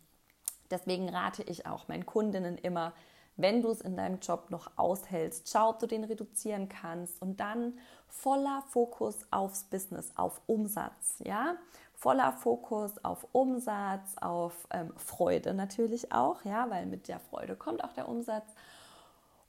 Deswegen 0.72 1.07
rate 1.07 1.43
ich 1.43 1.67
auch 1.67 1.88
meinen 1.88 2.05
Kundinnen 2.05 2.57
immer, 2.57 2.91
wenn 3.38 3.62
du 3.62 3.70
es 3.70 3.82
in 3.82 3.96
deinem 3.96 4.20
Job 4.20 4.50
noch 4.50 4.72
aushältst, 4.75 5.50
schau, 5.50 5.70
ob 5.70 5.79
du 5.79 5.88
den 5.88 6.03
reduzieren 6.03 6.67
kannst 6.67 7.22
und 7.22 7.39
dann 7.39 7.77
voller 8.08 8.63
Fokus 8.70 9.20
aufs 9.32 9.63
Business, 9.63 10.12
auf 10.15 10.41
Umsatz, 10.48 11.22
ja, 11.24 11.56
voller 11.94 12.34
Fokus 12.34 13.03
auf 13.03 13.27
Umsatz, 13.32 14.15
auf 14.20 14.67
ähm, 14.72 14.91
Freude 14.98 15.53
natürlich 15.53 16.12
auch, 16.12 16.44
ja, 16.46 16.70
weil 16.70 16.86
mit 16.86 17.08
der 17.08 17.20
Freude 17.20 17.56
kommt 17.56 17.84
auch 17.84 17.94
der 17.94 18.10
Umsatz 18.10 18.48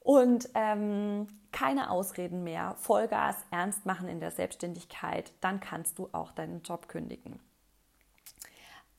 und 0.00 0.49
ähm, 0.54 1.26
keine 1.52 1.90
Ausreden 1.90 2.45
mehr, 2.45 2.75
Vollgas, 2.78 3.37
ernst 3.50 3.87
machen 3.87 4.09
in 4.09 4.21
der 4.21 4.30
Selbstständigkeit, 4.30 5.33
dann 5.40 5.61
kannst 5.61 5.99
du 5.99 6.09
auch 6.12 6.33
deinen 6.33 6.62
Job 6.62 6.88
kündigen. 6.88 7.40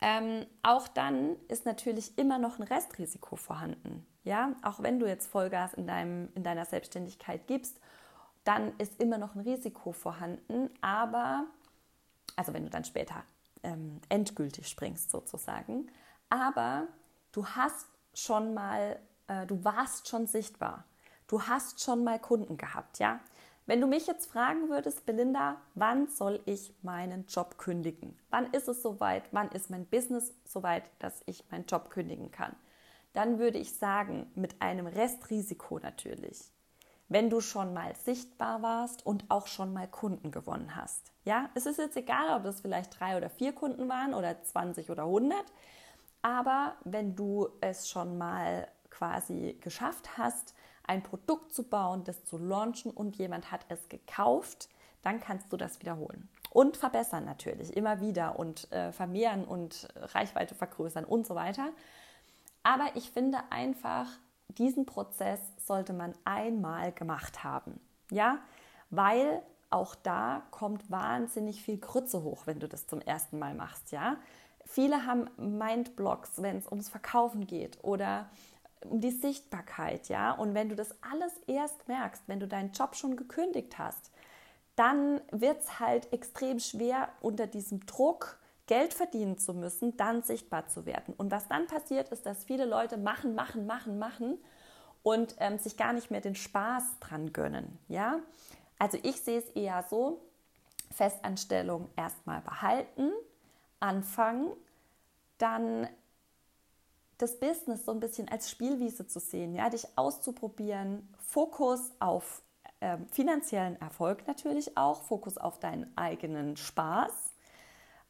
Ähm, 0.02 0.46
auch 0.64 0.88
dann 0.88 1.36
ist 1.48 1.66
natürlich 1.66 2.18
immer 2.18 2.38
noch 2.38 2.60
ein 2.60 2.64
Restrisiko 2.64 3.36
vorhanden. 3.36 4.06
Ja, 4.30 4.56
auch 4.62 4.84
wenn 4.84 5.00
du 5.00 5.08
jetzt 5.08 5.26
Vollgas 5.26 5.74
in, 5.74 5.88
deinem, 5.88 6.30
in 6.36 6.44
deiner 6.44 6.64
Selbstständigkeit 6.64 7.48
gibst, 7.48 7.80
dann 8.44 8.78
ist 8.78 9.02
immer 9.02 9.18
noch 9.18 9.34
ein 9.34 9.42
Risiko 9.42 9.92
vorhanden. 9.92 10.70
Aber, 10.82 11.46
also 12.36 12.54
wenn 12.54 12.64
du 12.64 12.70
dann 12.70 12.84
später 12.84 13.24
ähm, 13.64 14.00
endgültig 14.08 14.68
springst 14.68 15.10
sozusagen, 15.10 15.90
aber 16.30 16.86
du 17.32 17.44
hast 17.44 17.88
schon 18.14 18.54
mal, 18.54 19.00
äh, 19.26 19.48
du 19.48 19.64
warst 19.66 20.08
schon 20.08 20.28
sichtbar. 20.28 20.86
du 21.26 21.42
hast 21.42 21.82
schon 21.82 22.04
mal 22.04 22.20
Kunden 22.20 22.58
gehabt, 22.58 23.00
ja? 23.00 23.20
Wenn 23.66 23.82
du 23.82 23.88
mich 23.88 24.06
jetzt 24.06 24.30
fragen 24.32 24.70
würdest, 24.70 25.08
Belinda, 25.08 25.58
wann 25.74 26.08
soll 26.08 26.40
ich 26.46 26.72
meinen 26.84 27.26
Job 27.26 27.58
kündigen? 27.58 28.16
Wann 28.30 28.46
ist 28.54 28.68
es 28.68 28.84
soweit? 28.84 29.24
Wann 29.32 29.50
ist 29.50 29.72
mein 29.72 29.88
Business 29.88 30.36
soweit, 30.46 30.84
dass 31.00 31.24
ich 31.26 31.50
meinen 31.50 31.66
Job 31.66 31.90
kündigen 31.90 32.30
kann? 32.30 32.56
Dann 33.14 33.40
würde 33.40 33.58
ich 33.58 33.76
sagen, 33.76 34.32
mit 34.36 34.62
einem 34.62 34.88
Restrisiko 34.88 35.80
natürlich. 35.80 36.52
Wenn 37.08 37.30
du 37.30 37.42
schon 37.42 37.74
mal 37.74 37.96
sichtbar 37.96 38.62
warst 38.62 39.06
und 39.06 39.26
auch 39.30 39.48
schon 39.48 39.74
mal 39.74 39.88
Kunden 39.88 40.30
gewonnen 40.30 40.76
hast. 40.76 41.12
Ja, 41.26 41.50
es 41.56 41.66
ist 41.66 41.80
jetzt 41.80 41.98
egal, 41.98 42.38
ob 42.38 42.44
das 42.44 42.62
vielleicht 42.62 43.00
drei 43.00 43.18
oder 43.18 43.32
vier 43.32 43.54
Kunden 43.54 43.90
waren 43.90 44.14
oder 44.14 44.42
20 44.44 44.92
oder 44.92 45.04
100. 45.04 45.36
Aber 46.22 46.76
wenn 46.84 47.16
du 47.16 47.50
es 47.62 47.90
schon 47.90 48.18
mal 48.18 48.68
quasi 48.92 49.58
geschafft 49.62 50.18
hast, 50.18 50.54
ein 50.84 51.04
Produkt 51.04 51.54
zu 51.54 51.64
bauen, 51.64 52.04
das 52.04 52.26
zu 52.26 52.38
launchen 52.38 52.92
und 52.92 53.16
jemand 53.18 53.52
hat 53.52 53.66
es 53.70 53.90
gekauft, 53.90 54.70
dann 55.02 55.20
kannst 55.20 55.52
du 55.54 55.58
das 55.58 55.80
wiederholen. 55.80 56.28
Und 56.52 56.78
verbessern 56.78 57.26
natürlich, 57.26 57.76
immer 57.78 58.02
wieder 58.02 58.38
und 58.40 58.72
äh, 58.72 58.92
vermehren 58.92 59.46
und 59.46 59.88
Reichweite 59.96 60.56
vergrößern 60.56 61.06
und 61.06 61.28
so 61.28 61.36
weiter. 61.36 61.70
Aber 62.70 62.96
ich 62.96 63.10
finde 63.10 63.40
einfach, 63.50 64.06
diesen 64.50 64.86
Prozess 64.86 65.40
sollte 65.58 65.92
man 65.92 66.14
einmal 66.24 66.92
gemacht 66.92 67.44
haben. 67.44 67.80
Ja, 68.12 68.38
weil 68.92 69.42
auch 69.72 69.96
da 69.96 70.44
kommt 70.52 70.92
wahnsinnig 70.92 71.64
viel 71.64 71.80
Grütze 71.80 72.22
hoch, 72.22 72.46
wenn 72.46 72.60
du 72.60 72.68
das 72.68 72.86
zum 72.86 73.02
ersten 73.02 73.40
Mal 73.40 73.56
machst. 73.56 73.92
Ja, 73.92 74.18
viele 74.68 75.08
haben 75.08 75.32
Mindblocks, 75.38 76.44
wenn 76.44 76.58
es 76.58 76.68
ums 76.68 76.90
Verkaufen 76.90 77.48
geht 77.48 77.84
oder 77.84 78.30
um 78.82 79.02
die 79.02 79.10
Sichtbarkeit, 79.10 80.08
ja. 80.08 80.32
Und 80.34 80.54
wenn 80.54 80.70
du 80.70 80.76
das 80.76 80.96
alles 81.02 81.34
erst 81.48 81.88
merkst, 81.88 82.22
wenn 82.28 82.40
du 82.40 82.48
deinen 82.48 82.72
Job 82.74 82.96
schon 82.96 83.16
gekündigt 83.16 83.80
hast, 83.80 84.12
dann 84.76 85.22
wird 85.32 85.62
es 85.62 85.80
halt 85.80 86.14
extrem 86.14 86.60
schwer 86.60 87.10
unter 87.20 87.48
diesem 87.48 87.84
Druck, 87.88 88.39
Geld 88.70 88.94
verdienen 88.94 89.40
zu 89.40 89.56
müssen, 89.56 89.98
dann 89.98 90.22
sichtbar 90.22 90.68
zu 90.68 90.86
werden. 90.86 91.16
Und 91.18 91.32
was 91.32 91.48
dann 91.48 91.66
passiert, 91.66 92.10
ist, 92.10 92.28
dass 92.28 92.44
viele 92.44 92.66
Leute 92.66 92.98
machen, 92.98 93.34
machen, 93.34 93.66
machen, 93.66 93.98
machen 93.98 94.38
und 95.02 95.36
ähm, 95.40 95.58
sich 95.58 95.76
gar 95.76 95.92
nicht 95.92 96.12
mehr 96.12 96.22
den 96.22 96.36
Spaß 96.36 97.00
dran 97.00 97.34
gönnen, 97.34 97.80
ja. 97.88 98.20
Also 98.78 99.00
ich 99.02 99.22
sehe 99.22 99.40
es 99.40 99.50
eher 99.50 99.84
so, 99.90 100.22
Festanstellung 100.92 101.90
erstmal 101.96 102.42
behalten, 102.42 103.12
anfangen, 103.80 104.52
dann 105.40 105.88
das 107.18 107.40
Business 107.40 107.86
so 107.86 107.92
ein 107.92 108.00
bisschen 108.00 108.30
als 108.30 108.52
Spielwiese 108.52 109.08
zu 109.08 109.20
sehen, 109.20 109.56
ja, 109.56 109.72
dich 109.72 109.88
auszuprobieren, 109.96 111.12
Fokus 111.18 111.92
auf 112.00 112.44
äh, 112.82 112.98
finanziellen 113.10 113.82
Erfolg 113.82 114.28
natürlich 114.28 114.78
auch, 114.78 115.02
Fokus 115.02 115.40
auf 115.40 115.60
deinen 115.60 115.92
eigenen 115.98 116.56
Spaß 116.56 117.29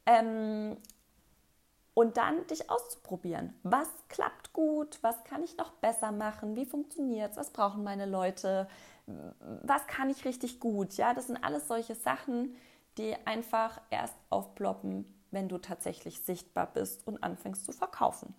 ähm, 0.05 0.77
und 1.93 2.17
dann 2.17 2.47
dich 2.47 2.69
auszuprobieren. 2.69 3.53
Was 3.63 3.89
klappt 4.07 4.53
gut? 4.53 4.99
Was 5.01 5.23
kann 5.25 5.43
ich 5.43 5.57
noch 5.57 5.71
besser 5.71 6.11
machen? 6.11 6.55
Wie 6.55 6.65
funktioniert 6.65 7.31
es? 7.31 7.37
Was 7.37 7.51
brauchen 7.51 7.83
meine 7.83 8.05
Leute? 8.05 8.67
Was 9.63 9.85
kann 9.87 10.09
ich 10.09 10.23
richtig 10.23 10.59
gut? 10.59 10.93
Ja, 10.93 11.13
das 11.13 11.27
sind 11.27 11.43
alles 11.43 11.67
solche 11.67 11.95
Sachen, 11.95 12.55
die 12.97 13.15
einfach 13.25 13.81
erst 13.89 14.15
aufploppen, 14.29 15.05
wenn 15.31 15.49
du 15.49 15.57
tatsächlich 15.57 16.21
sichtbar 16.21 16.67
bist 16.67 17.05
und 17.05 17.23
anfängst 17.23 17.65
zu 17.65 17.71
verkaufen. 17.71 18.33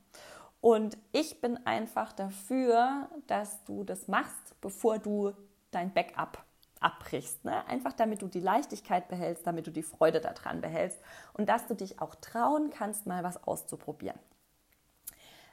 Und 0.60 0.98
ich 1.12 1.40
bin 1.40 1.66
einfach 1.66 2.12
dafür, 2.12 3.08
dass 3.26 3.64
du 3.64 3.84
das 3.84 4.08
machst, 4.08 4.60
bevor 4.60 4.98
du 4.98 5.32
dein 5.70 5.92
Backup 5.92 6.44
abbrichst. 6.80 7.44
Ne? 7.44 7.66
Einfach 7.66 7.92
damit 7.92 8.22
du 8.22 8.26
die 8.26 8.40
Leichtigkeit 8.40 9.08
behältst, 9.08 9.46
damit 9.46 9.66
du 9.66 9.70
die 9.70 9.82
Freude 9.82 10.20
daran 10.20 10.60
behältst 10.60 10.98
und 11.34 11.48
dass 11.48 11.66
du 11.66 11.74
dich 11.74 12.00
auch 12.00 12.14
trauen 12.16 12.70
kannst, 12.70 13.06
mal 13.06 13.22
was 13.22 13.44
auszuprobieren. 13.44 14.18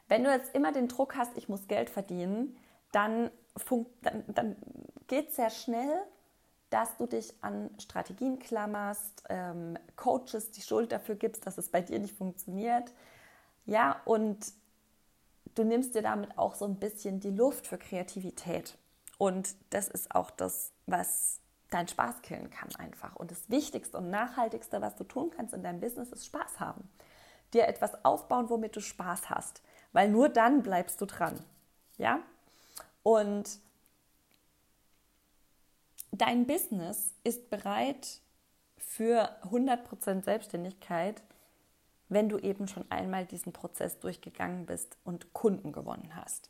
Wenn 0.08 0.24
du 0.24 0.32
jetzt 0.32 0.56
immer 0.56 0.72
den 0.72 0.88
Druck 0.88 1.16
hast, 1.18 1.38
ich 1.38 1.50
muss 1.50 1.68
Geld 1.68 1.90
verdienen, 1.90 2.58
dann, 2.92 3.30
dann, 4.02 4.24
dann 4.28 4.56
geht 5.08 5.30
es 5.30 5.36
sehr 5.36 5.50
schnell, 5.50 6.02
dass 6.70 6.98
du 6.98 7.06
dich 7.06 7.34
an 7.42 7.70
Strategien 7.78 8.40
klammerst, 8.40 9.24
ähm, 9.30 9.78
Coaches 9.96 10.52
die 10.52 10.62
Schuld 10.62 10.92
dafür 10.92 11.16
gibst, 11.16 11.46
dass 11.46 11.58
es 11.58 11.70
bei 11.70 11.82
dir 11.82 12.00
nicht 12.00 12.16
funktioniert. 12.16 12.94
Ja, 13.66 14.02
und 14.06 14.54
du 15.56 15.64
nimmst 15.64 15.96
dir 15.96 16.02
damit 16.02 16.38
auch 16.38 16.56
so 16.56 16.66
ein 16.66 16.76
bisschen 16.76 17.20
die 17.20 17.32
Luft 17.32 17.68
für 17.68 17.78
Kreativität. 17.78 18.78
Und 19.18 19.56
das 19.72 19.88
ist 19.88 20.14
auch 20.14 20.30
das, 20.30 20.72
was 20.86 21.40
deinen 21.70 21.88
Spaß 21.88 22.22
killen 22.22 22.50
kann 22.50 22.76
einfach. 22.76 23.16
Und 23.16 23.32
das 23.32 23.50
Wichtigste 23.50 23.98
und 23.98 24.10
Nachhaltigste, 24.10 24.82
was 24.82 24.96
du 24.96 25.04
tun 25.04 25.32
kannst 25.36 25.54
in 25.54 25.64
deinem 25.64 25.80
Business, 25.80 26.12
ist 26.12 26.26
Spaß 26.26 26.60
haben. 26.60 26.90
Dir 27.54 27.68
etwas 27.68 28.06
aufbauen, 28.06 28.50
womit 28.50 28.76
du 28.76 28.82
Spaß 28.82 29.30
hast. 29.30 29.62
Weil 29.92 30.10
nur 30.10 30.30
dann 30.30 30.64
bleibst 30.64 31.02
du 31.02 31.06
dran. 31.06 31.44
Ja? 31.98 32.20
Und 33.04 33.60
dein 36.12 36.46
Business 36.46 37.14
ist 37.24 37.50
bereit 37.50 38.22
für 38.78 39.30
100% 39.44 40.24
Selbstständigkeit, 40.24 41.22
wenn 42.10 42.30
du 42.30 42.38
eben 42.38 42.68
schon 42.68 42.90
einmal 42.90 43.26
diesen 43.26 43.52
Prozess 43.52 44.00
durchgegangen 44.00 44.66
bist 44.66 44.98
und 45.04 45.34
Kunden 45.34 45.72
gewonnen 45.72 46.16
hast. 46.16 46.50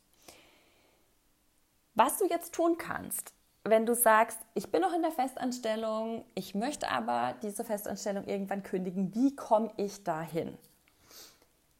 Was 1.98 2.18
du 2.18 2.26
jetzt 2.26 2.54
tun 2.54 2.78
kannst, 2.78 3.32
wenn 3.64 3.84
du 3.84 3.92
sagst, 3.92 4.38
ich 4.54 4.70
bin 4.70 4.82
noch 4.82 4.94
in 4.94 5.02
der 5.02 5.10
Festanstellung, 5.10 6.24
ich 6.36 6.54
möchte 6.54 6.88
aber 6.88 7.34
diese 7.42 7.64
Festanstellung 7.64 8.22
irgendwann 8.22 8.62
kündigen, 8.62 9.12
wie 9.16 9.34
komme 9.34 9.72
ich 9.76 10.04
dahin? 10.04 10.56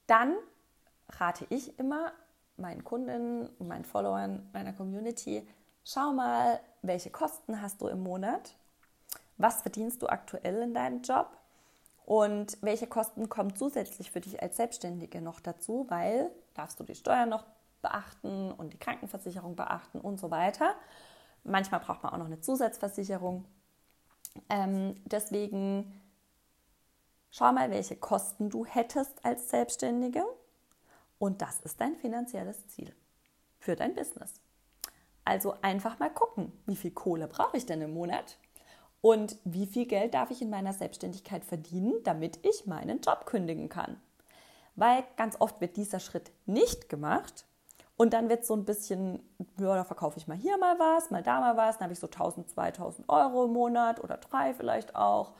Dann 0.09 0.35
rate 1.11 1.47
ich 1.51 1.79
immer 1.79 2.11
meinen 2.57 2.83
Kundinnen 2.83 3.49
und 3.61 3.69
meinen 3.69 3.85
Followern, 3.85 4.51
meiner 4.53 4.73
Community, 4.73 5.49
schau 5.85 6.13
mal, 6.13 6.59
welche 6.83 7.11
Kosten 7.11 7.63
hast 7.63 7.81
du 7.81 7.87
im 7.87 8.03
Monat? 8.03 8.57
Was 9.37 9.63
verdienst 9.63 10.03
du 10.03 10.09
aktuell 10.09 10.63
in 10.63 10.75
deinem 10.75 11.03
Job? 11.03 11.29
Und 12.05 12.59
welche 12.61 12.89
Kosten 12.89 13.29
kommen 13.29 13.55
zusätzlich 13.55 14.11
für 14.11 14.21
dich 14.21 14.43
als 14.43 14.57
Selbstständige 14.57 15.21
noch 15.21 15.39
dazu? 15.39 15.87
Weil 15.89 16.33
darfst 16.55 16.81
du 16.81 16.83
die 16.83 16.97
Steuern 16.97 17.29
noch 17.29 17.45
beachten 17.83 18.53
und 18.53 18.73
die 18.73 18.79
Krankenversicherung 18.79 19.57
beachten 19.57 20.01
und 20.01 20.19
so 20.19 20.31
weiter. 20.31 20.75
Manchmal 21.45 21.81
braucht 21.81 22.03
man 22.03 22.13
auch 22.13 22.19
noch 22.19 22.27
eine 22.27 22.41
Zusatzversicherung. 22.41 23.45
Ähm, 24.49 24.95
deswegen 25.05 26.01
schau 27.31 27.53
mal, 27.53 27.71
welche 27.71 27.97
Kosten 27.97 28.51
du 28.51 28.65
hättest 28.65 29.25
als 29.25 29.51
Selbstständige. 29.51 30.25
Und 31.19 31.43
das 31.43 31.61
ist 31.61 31.81
dein 31.81 31.97
finanzielles 31.97 32.67
Ziel 32.69 32.95
für 33.59 33.77
dein 33.77 33.95
Business. 33.95 34.41
Also 35.25 35.55
einfach 35.63 35.99
mal 35.99 36.11
gucken, 36.11 36.53
wie 36.67 36.77
viel 36.77 36.93
Kohle 36.93 37.27
brauche 37.29 37.57
ich 37.57 37.67
denn 37.67 37.83
im 37.83 37.93
Monat? 37.93 38.39
Und 39.01 39.37
wie 39.45 39.67
viel 39.67 39.87
Geld 39.87 40.15
darf 40.15 40.31
ich 40.31 40.43
in 40.43 40.51
meiner 40.51 40.73
Selbstständigkeit 40.73 41.45
verdienen, 41.45 41.95
damit 42.05 42.45
ich 42.45 42.67
meinen 42.67 43.01
Job 43.01 43.27
kündigen 43.27 43.69
kann? 43.69 44.01
Weil 44.75 45.05
ganz 45.17 45.37
oft 45.41 45.61
wird 45.61 45.77
dieser 45.77 46.01
Schritt 46.01 46.31
nicht 46.47 46.89
gemacht 46.89 47.45
und 47.99 48.13
dann 48.13 48.29
wird 48.29 48.47
so 48.47 48.55
ein 48.55 48.65
bisschen, 48.65 49.21
ja, 49.59 49.75
da 49.75 49.83
verkaufe 49.83 50.19
ich 50.19 50.29
mal 50.29 50.37
hier 50.37 50.57
mal 50.57 50.79
was, 50.79 51.11
mal 51.11 51.23
da 51.23 51.41
mal 51.41 51.57
was, 51.57 51.79
dann 51.79 51.87
habe 51.87 51.93
ich 51.93 51.99
so 51.99 52.07
1000, 52.07 52.49
2000 52.49 53.09
Euro 53.09 53.45
im 53.45 53.53
Monat 53.53 54.03
oder 54.03 54.17
drei 54.19 54.55
vielleicht 54.55 54.95
auch. 54.95 55.33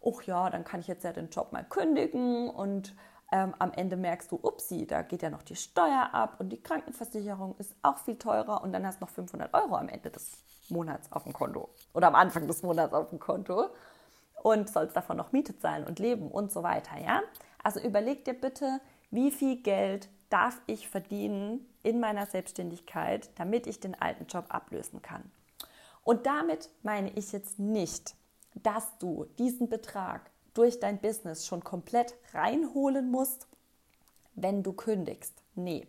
Och 0.00 0.22
ja, 0.22 0.48
dann 0.48 0.64
kann 0.64 0.80
ich 0.80 0.88
jetzt 0.88 1.04
ja 1.04 1.12
den 1.12 1.28
Job 1.28 1.52
mal 1.52 1.62
kündigen 1.62 2.48
und 2.48 2.94
ähm, 3.32 3.54
am 3.58 3.70
Ende 3.72 3.98
merkst 3.98 4.32
du, 4.32 4.36
upsi, 4.36 4.86
da 4.86 5.02
geht 5.02 5.20
ja 5.20 5.28
noch 5.28 5.42
die 5.42 5.56
Steuer 5.56 6.08
ab 6.12 6.36
und 6.38 6.48
die 6.48 6.62
Krankenversicherung 6.62 7.54
ist 7.58 7.74
auch 7.82 7.98
viel 7.98 8.16
teurer 8.16 8.62
und 8.62 8.72
dann 8.72 8.86
hast 8.86 9.00
du 9.00 9.04
noch 9.04 9.10
500 9.10 9.52
Euro 9.52 9.76
am 9.76 9.90
Ende 9.90 10.10
des 10.10 10.42
Monats 10.70 11.12
auf 11.12 11.24
dem 11.24 11.34
Konto 11.34 11.68
oder 11.92 12.06
am 12.06 12.14
Anfang 12.14 12.46
des 12.46 12.62
Monats 12.62 12.94
auf 12.94 13.10
dem 13.10 13.18
Konto 13.18 13.66
und 14.42 14.70
sollst 14.70 14.96
davon 14.96 15.18
noch 15.18 15.32
Miete 15.32 15.58
zahlen 15.58 15.84
und 15.84 15.98
leben 15.98 16.30
und 16.30 16.50
so 16.50 16.62
weiter, 16.62 16.98
ja? 16.98 17.20
Also 17.62 17.80
überleg 17.80 18.24
dir 18.24 18.34
bitte, 18.40 18.80
wie 19.10 19.30
viel 19.30 19.60
Geld 19.62 20.08
darf 20.30 20.60
ich 20.66 20.88
verdienen 20.88 21.66
in 21.86 22.00
meiner 22.00 22.26
Selbstständigkeit, 22.26 23.30
damit 23.36 23.68
ich 23.68 23.78
den 23.78 23.94
alten 23.94 24.26
Job 24.26 24.46
ablösen 24.48 25.02
kann. 25.02 25.30
Und 26.02 26.26
damit 26.26 26.68
meine 26.82 27.10
ich 27.10 27.30
jetzt 27.30 27.60
nicht, 27.60 28.16
dass 28.54 28.98
du 28.98 29.26
diesen 29.38 29.68
Betrag 29.68 30.30
durch 30.52 30.80
dein 30.80 30.98
Business 30.98 31.46
schon 31.46 31.62
komplett 31.62 32.14
reinholen 32.32 33.10
musst, 33.10 33.46
wenn 34.34 34.64
du 34.64 34.72
kündigst. 34.72 35.42
Nee, 35.54 35.86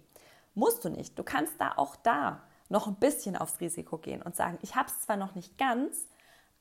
musst 0.54 0.86
du 0.86 0.90
nicht. 0.90 1.18
Du 1.18 1.24
kannst 1.24 1.60
da 1.60 1.74
auch 1.78 1.96
da 1.96 2.44
noch 2.70 2.86
ein 2.86 2.96
bisschen 2.96 3.36
aufs 3.36 3.60
Risiko 3.60 3.98
gehen 3.98 4.22
und 4.22 4.36
sagen, 4.36 4.60
ich 4.62 4.76
habe 4.76 4.90
es 4.90 5.02
zwar 5.02 5.18
noch 5.18 5.34
nicht 5.34 5.58
ganz, 5.58 6.08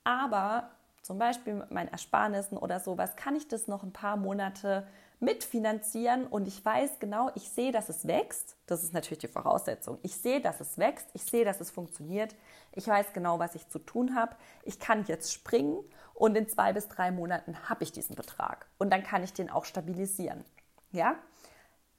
aber 0.02 0.70
zum 1.02 1.18
Beispiel 1.18 1.54
mit 1.54 1.70
meinen 1.70 1.88
Ersparnissen 1.88 2.56
oder 2.56 2.80
sowas 2.80 3.16
kann 3.16 3.36
ich 3.36 3.48
das 3.48 3.68
noch 3.68 3.82
ein 3.82 3.92
paar 3.92 4.16
Monate 4.16 4.86
mitfinanzieren 5.18 6.26
und 6.26 6.46
ich 6.46 6.62
weiß 6.62 6.98
genau, 6.98 7.30
ich 7.34 7.48
sehe, 7.50 7.72
dass 7.72 7.88
es 7.88 8.06
wächst. 8.06 8.56
Das 8.66 8.82
ist 8.82 8.92
natürlich 8.92 9.20
die 9.20 9.28
Voraussetzung. 9.28 9.98
Ich 10.02 10.16
sehe, 10.16 10.40
dass 10.40 10.60
es 10.60 10.76
wächst. 10.76 11.08
Ich 11.14 11.22
sehe, 11.22 11.44
dass 11.44 11.60
es 11.60 11.70
funktioniert. 11.70 12.34
Ich 12.72 12.86
weiß 12.86 13.12
genau, 13.14 13.38
was 13.38 13.54
ich 13.54 13.68
zu 13.68 13.78
tun 13.78 14.14
habe. 14.14 14.36
Ich 14.64 14.78
kann 14.78 15.04
jetzt 15.06 15.32
springen 15.32 15.82
und 16.12 16.36
in 16.36 16.48
zwei 16.48 16.72
bis 16.72 16.88
drei 16.88 17.10
Monaten 17.10 17.68
habe 17.68 17.84
ich 17.84 17.92
diesen 17.92 18.14
Betrag. 18.14 18.66
Und 18.78 18.90
dann 18.90 19.02
kann 19.02 19.24
ich 19.24 19.32
den 19.32 19.50
auch 19.50 19.64
stabilisieren. 19.64 20.44
Ja? 20.92 21.16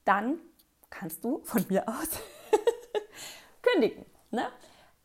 Dann 0.05 0.39
kannst 0.89 1.23
du 1.23 1.41
von 1.43 1.65
mir 1.69 1.87
aus 1.87 2.19
kündigen. 3.61 4.05
Ne? 4.29 4.47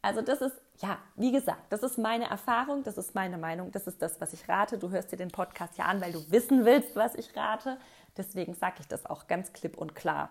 Also 0.05 0.21
das 0.21 0.41
ist, 0.41 0.61
ja, 0.79 0.99
wie 1.15 1.31
gesagt, 1.31 1.73
das 1.73 1.85
ist 1.85 1.97
meine 1.97 2.29
Erfahrung, 2.29 2.83
das 2.83 2.99
ist 2.99 3.15
meine 3.15 3.39
Meinung, 3.39 3.71
das 3.71 3.87
ist 3.87 4.03
das, 4.03 4.21
was 4.21 4.33
ich 4.33 4.49
rate. 4.49 4.77
Du 4.77 4.91
hörst 4.91 5.13
dir 5.13 5.17
den 5.17 5.31
Podcast 5.31 5.79
ja 5.79 5.85
an, 5.85 6.01
weil 6.01 6.13
du 6.13 6.31
wissen 6.31 6.65
willst, 6.65 6.97
was 6.97 7.15
ich 7.15 7.37
rate. 7.37 7.79
Deswegen 8.17 8.55
sage 8.55 8.77
ich 8.81 8.89
das 8.89 9.07
auch 9.07 9.27
ganz 9.27 9.53
klipp 9.53 9.79
und 9.79 9.95
klar. 9.95 10.31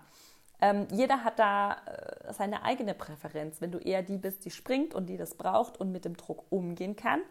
Ähm, 0.62 0.88
jeder 0.92 1.24
hat 1.24 1.40
da 1.40 1.78
äh, 1.86 2.34
seine 2.34 2.64
eigene 2.64 2.94
Präferenz. 2.94 3.62
Wenn 3.62 3.72
du 3.72 3.80
eher 3.80 4.04
die 4.04 4.18
bist, 4.18 4.46
die 4.46 4.52
springt 4.52 4.94
und 4.94 5.08
die 5.08 5.18
das 5.18 5.36
braucht 5.36 5.80
und 5.80 5.92
mit 5.92 6.06
dem 6.06 6.16
Druck 6.16 6.46
umgehen 6.52 6.96
kann, 6.96 7.22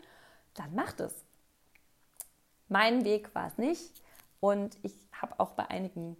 dann 0.54 0.74
mach 0.74 0.92
das. 0.92 1.14
Mein 2.68 3.04
Weg 3.04 3.34
war 3.34 3.46
es 3.46 3.56
nicht. 3.56 4.02
Und 4.40 4.78
ich 4.82 4.94
habe 5.12 5.38
auch 5.38 5.52
bei 5.52 5.68
einigen 5.68 6.16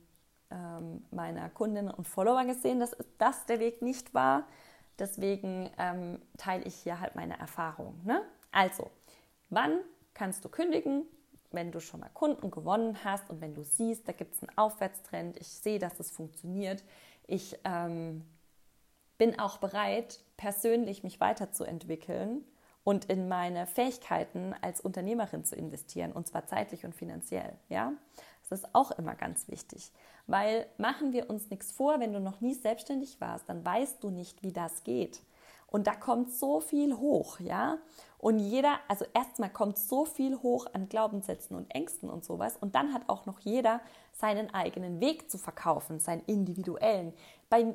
ähm, 0.51 1.05
meiner 1.11 1.49
Kundinnen 1.49 1.93
und 1.93 2.07
Follower 2.07 2.45
gesehen, 2.45 2.81
dass 2.81 2.97
das 3.19 3.47
der 3.47 3.59
Weg 3.61 3.83
nicht 3.83 4.15
war. 4.15 4.47
Deswegen 4.99 5.71
ähm, 5.79 6.21
teile 6.37 6.65
ich 6.65 6.75
hier 6.75 7.01
halt 7.01 7.17
meine 7.17 7.39
Erfahrung. 7.39 7.99
Ne? 8.05 8.23
Also, 8.53 8.91
wann 9.49 9.81
kannst 10.15 10.45
du 10.45 10.49
kündigen? 10.49 11.05
Wenn 11.53 11.73
du 11.73 11.81
schon 11.81 12.01
mal 12.01 12.11
Kunden 12.15 12.51
gewonnen 12.51 12.99
hast 13.05 13.31
und 13.31 13.41
wenn 13.41 13.55
du 13.55 13.63
siehst, 13.63 14.07
da 14.07 14.13
gibt 14.13 14.35
es 14.35 14.43
einen 14.43 14.57
Aufwärtstrend, 14.57 15.37
ich 15.39 15.49
sehe, 15.49 15.79
dass 15.79 15.99
es 15.99 16.11
funktioniert. 16.11 16.85
Ich 17.27 17.59
ähm, 17.65 18.25
bin 19.19 19.39
auch 19.39 19.59
bereit, 19.59 20.21
persönlich 20.37 21.03
mich 21.03 21.21
weiterzuentwickeln 21.21 22.45
und 22.85 23.05
in 23.07 23.29
meine 23.29 23.67
Fähigkeiten 23.67 24.55
als 24.63 24.81
Unternehmerin 24.81 25.45
zu 25.45 25.55
investieren, 25.57 26.13
und 26.13 26.27
zwar 26.27 26.47
zeitlich 26.47 26.85
und 26.85 26.95
finanziell. 26.95 27.53
Ja? 27.69 27.93
Das 28.49 28.61
ist 28.61 28.75
auch 28.75 28.91
immer 28.93 29.15
ganz 29.15 29.49
wichtig, 29.49 29.93
weil 30.27 30.67
machen 30.79 31.13
wir 31.13 31.29
uns 31.29 31.51
nichts 31.51 31.73
vor, 31.73 32.01
wenn 32.01 32.13
du 32.13 32.21
noch 32.21 32.41
nie 32.41 32.55
selbstständig 32.55 33.21
warst, 33.21 33.49
dann 33.49 33.65
weißt 33.65 34.03
du 34.03 34.11
nicht, 34.11 34.43
wie 34.43 34.53
das 34.53 34.83
geht. 34.85 35.21
Und 35.71 35.87
da 35.87 35.95
kommt 35.95 36.33
so 36.33 36.61
viel 36.61 36.97
hoch, 36.97 37.41
ja? 37.41 37.79
Und 38.19 38.39
jeder, 38.39 38.79
also 38.87 39.07
erstmal 39.15 39.51
kommt 39.51 39.79
so 39.79 40.05
viel 40.05 40.37
hoch 40.43 40.67
an 40.75 40.89
Glaubenssätzen 40.89 41.57
und 41.57 41.75
Ängsten 41.75 42.11
und 42.11 42.25
sowas. 42.25 42.57
Und 42.61 42.75
dann 42.75 42.93
hat 42.93 43.09
auch 43.09 43.25
noch 43.25 43.41
jeder 43.41 43.81
seinen 44.13 44.53
eigenen 44.53 45.01
Weg 45.01 45.31
zu 45.31 45.39
verkaufen, 45.39 46.01
seinen 46.01 46.23
individuellen. 46.27 47.15
Bei 47.49 47.75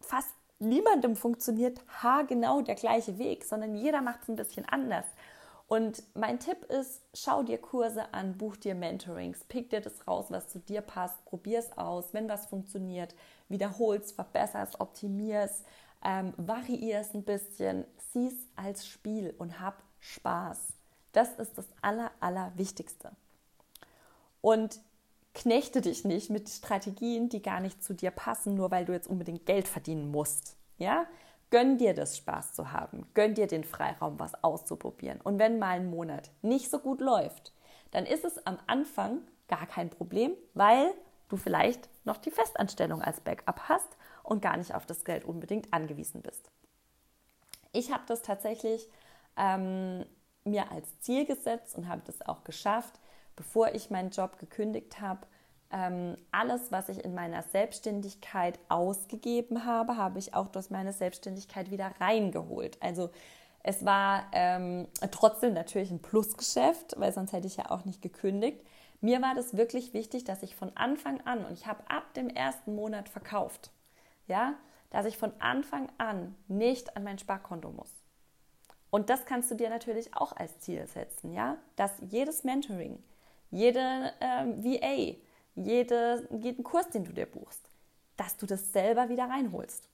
fast 0.00 0.34
niemandem 0.58 1.16
funktioniert 1.16 1.80
haargenau 2.02 2.62
der 2.62 2.76
gleiche 2.76 3.18
Weg, 3.18 3.44
sondern 3.44 3.74
jeder 3.74 4.00
macht 4.00 4.22
es 4.22 4.28
ein 4.28 4.36
bisschen 4.36 4.66
anders. 4.66 5.04
Und 5.66 6.02
mein 6.14 6.38
Tipp 6.38 6.64
ist, 6.66 7.02
schau 7.14 7.42
dir 7.42 7.58
Kurse 7.58 8.12
an, 8.12 8.36
buch 8.36 8.56
dir 8.56 8.74
Mentorings, 8.74 9.44
pick 9.44 9.70
dir 9.70 9.80
das 9.80 10.06
raus, 10.06 10.26
was 10.28 10.48
zu 10.48 10.58
dir 10.60 10.82
passt, 10.82 11.24
probier 11.24 11.58
es 11.58 11.76
aus. 11.76 12.12
Wenn 12.12 12.28
was 12.28 12.46
funktioniert, 12.46 13.14
wiederhol's, 13.48 14.12
verbesser's, 14.12 14.78
optimier's, 14.78 15.64
ähm, 16.04 16.34
variier's 16.36 17.14
ein 17.14 17.24
bisschen, 17.24 17.84
sieh's 18.12 18.46
als 18.56 18.86
Spiel 18.86 19.34
und 19.38 19.60
hab 19.60 19.82
Spaß. 20.00 20.74
Das 21.12 21.32
ist 21.34 21.56
das 21.56 21.66
Aller, 21.80 22.10
Allerwichtigste. 22.20 23.12
Und 24.40 24.80
knechte 25.32 25.80
dich 25.80 26.04
nicht 26.04 26.30
mit 26.30 26.48
Strategien, 26.48 27.28
die 27.28 27.42
gar 27.42 27.60
nicht 27.60 27.82
zu 27.82 27.94
dir 27.94 28.10
passen, 28.10 28.54
nur 28.54 28.70
weil 28.70 28.84
du 28.84 28.92
jetzt 28.92 29.08
unbedingt 29.08 29.46
Geld 29.46 29.66
verdienen 29.66 30.10
musst. 30.10 30.56
Ja, 30.78 31.06
Gönn 31.54 31.78
dir 31.78 31.94
das 31.94 32.16
Spaß 32.16 32.54
zu 32.54 32.72
haben. 32.72 33.06
Gönn 33.14 33.34
dir 33.34 33.46
den 33.46 33.62
Freiraum, 33.62 34.18
was 34.18 34.42
auszuprobieren. 34.42 35.20
Und 35.20 35.38
wenn 35.38 35.60
mal 35.60 35.76
ein 35.76 35.88
Monat 35.88 36.32
nicht 36.42 36.68
so 36.68 36.80
gut 36.80 37.00
läuft, 37.00 37.52
dann 37.92 38.06
ist 38.06 38.24
es 38.24 38.44
am 38.44 38.58
Anfang 38.66 39.20
gar 39.46 39.64
kein 39.66 39.88
Problem, 39.88 40.32
weil 40.54 40.92
du 41.28 41.36
vielleicht 41.36 41.88
noch 42.04 42.16
die 42.16 42.32
Festanstellung 42.32 43.02
als 43.02 43.20
Backup 43.20 43.68
hast 43.68 43.96
und 44.24 44.42
gar 44.42 44.56
nicht 44.56 44.74
auf 44.74 44.86
das 44.86 45.04
Geld 45.04 45.24
unbedingt 45.24 45.72
angewiesen 45.72 46.22
bist. 46.22 46.50
Ich 47.72 47.92
habe 47.92 48.02
das 48.06 48.22
tatsächlich 48.22 48.88
ähm, 49.36 50.04
mir 50.44 50.70
als 50.72 50.98
Ziel 51.00 51.24
gesetzt 51.24 51.76
und 51.76 51.88
habe 51.88 52.02
das 52.04 52.22
auch 52.22 52.42
geschafft, 52.42 52.98
bevor 53.36 53.74
ich 53.74 53.90
meinen 53.90 54.10
Job 54.10 54.38
gekündigt 54.38 55.00
habe, 55.00 55.26
ähm, 55.70 56.16
alles, 56.30 56.70
was 56.70 56.88
ich 56.88 57.04
in 57.04 57.14
meiner 57.14 57.42
Selbstständigkeit 57.42 58.58
ausgegeben 58.68 59.64
habe, 59.64 59.96
habe 59.96 60.18
ich 60.18 60.34
auch 60.34 60.48
durch 60.48 60.70
meine 60.70 60.92
Selbstständigkeit 60.92 61.70
wieder 61.70 61.92
reingeholt. 62.00 62.80
Also 62.80 63.10
es 63.64 63.84
war 63.84 64.24
ähm, 64.32 64.86
trotzdem 65.10 65.54
natürlich 65.54 65.90
ein 65.90 66.02
Plusgeschäft, 66.02 66.94
weil 66.98 67.12
sonst 67.12 67.32
hätte 67.32 67.46
ich 67.46 67.56
ja 67.56 67.70
auch 67.70 67.84
nicht 67.86 68.02
gekündigt. 68.02 68.64
Mir 69.00 69.20
war 69.20 69.34
das 69.34 69.56
wirklich 69.56 69.94
wichtig, 69.94 70.24
dass 70.24 70.42
ich 70.42 70.54
von 70.54 70.70
Anfang 70.76 71.20
an, 71.22 71.44
und 71.44 71.54
ich 71.54 71.66
habe 71.66 71.82
ab 71.90 72.14
dem 72.14 72.28
ersten 72.28 72.74
Monat 72.74 73.08
verkauft, 73.08 73.70
ja, 74.26 74.54
dass 74.90 75.06
ich 75.06 75.18
von 75.18 75.32
Anfang 75.40 75.90
an 75.98 76.36
nicht 76.48 76.96
an 76.96 77.04
mein 77.04 77.18
Sparkonto 77.18 77.70
muss. 77.70 77.90
Und 78.90 79.10
das 79.10 79.24
kannst 79.26 79.50
du 79.50 79.56
dir 79.56 79.70
natürlich 79.70 80.14
auch 80.14 80.36
als 80.36 80.60
Ziel 80.60 80.86
setzen, 80.86 81.32
ja, 81.32 81.56
dass 81.74 81.90
jedes 82.00 82.44
Mentoring, 82.44 83.02
jede 83.50 84.12
ähm, 84.20 84.62
VA, 84.62 85.16
jede, 85.56 86.28
jeden 86.30 86.62
Kurs, 86.62 86.90
den 86.90 87.04
du 87.04 87.12
dir 87.12 87.26
buchst, 87.26 87.68
dass 88.16 88.36
du 88.36 88.46
das 88.46 88.72
selber 88.72 89.08
wieder 89.08 89.24
reinholst. 89.24 89.88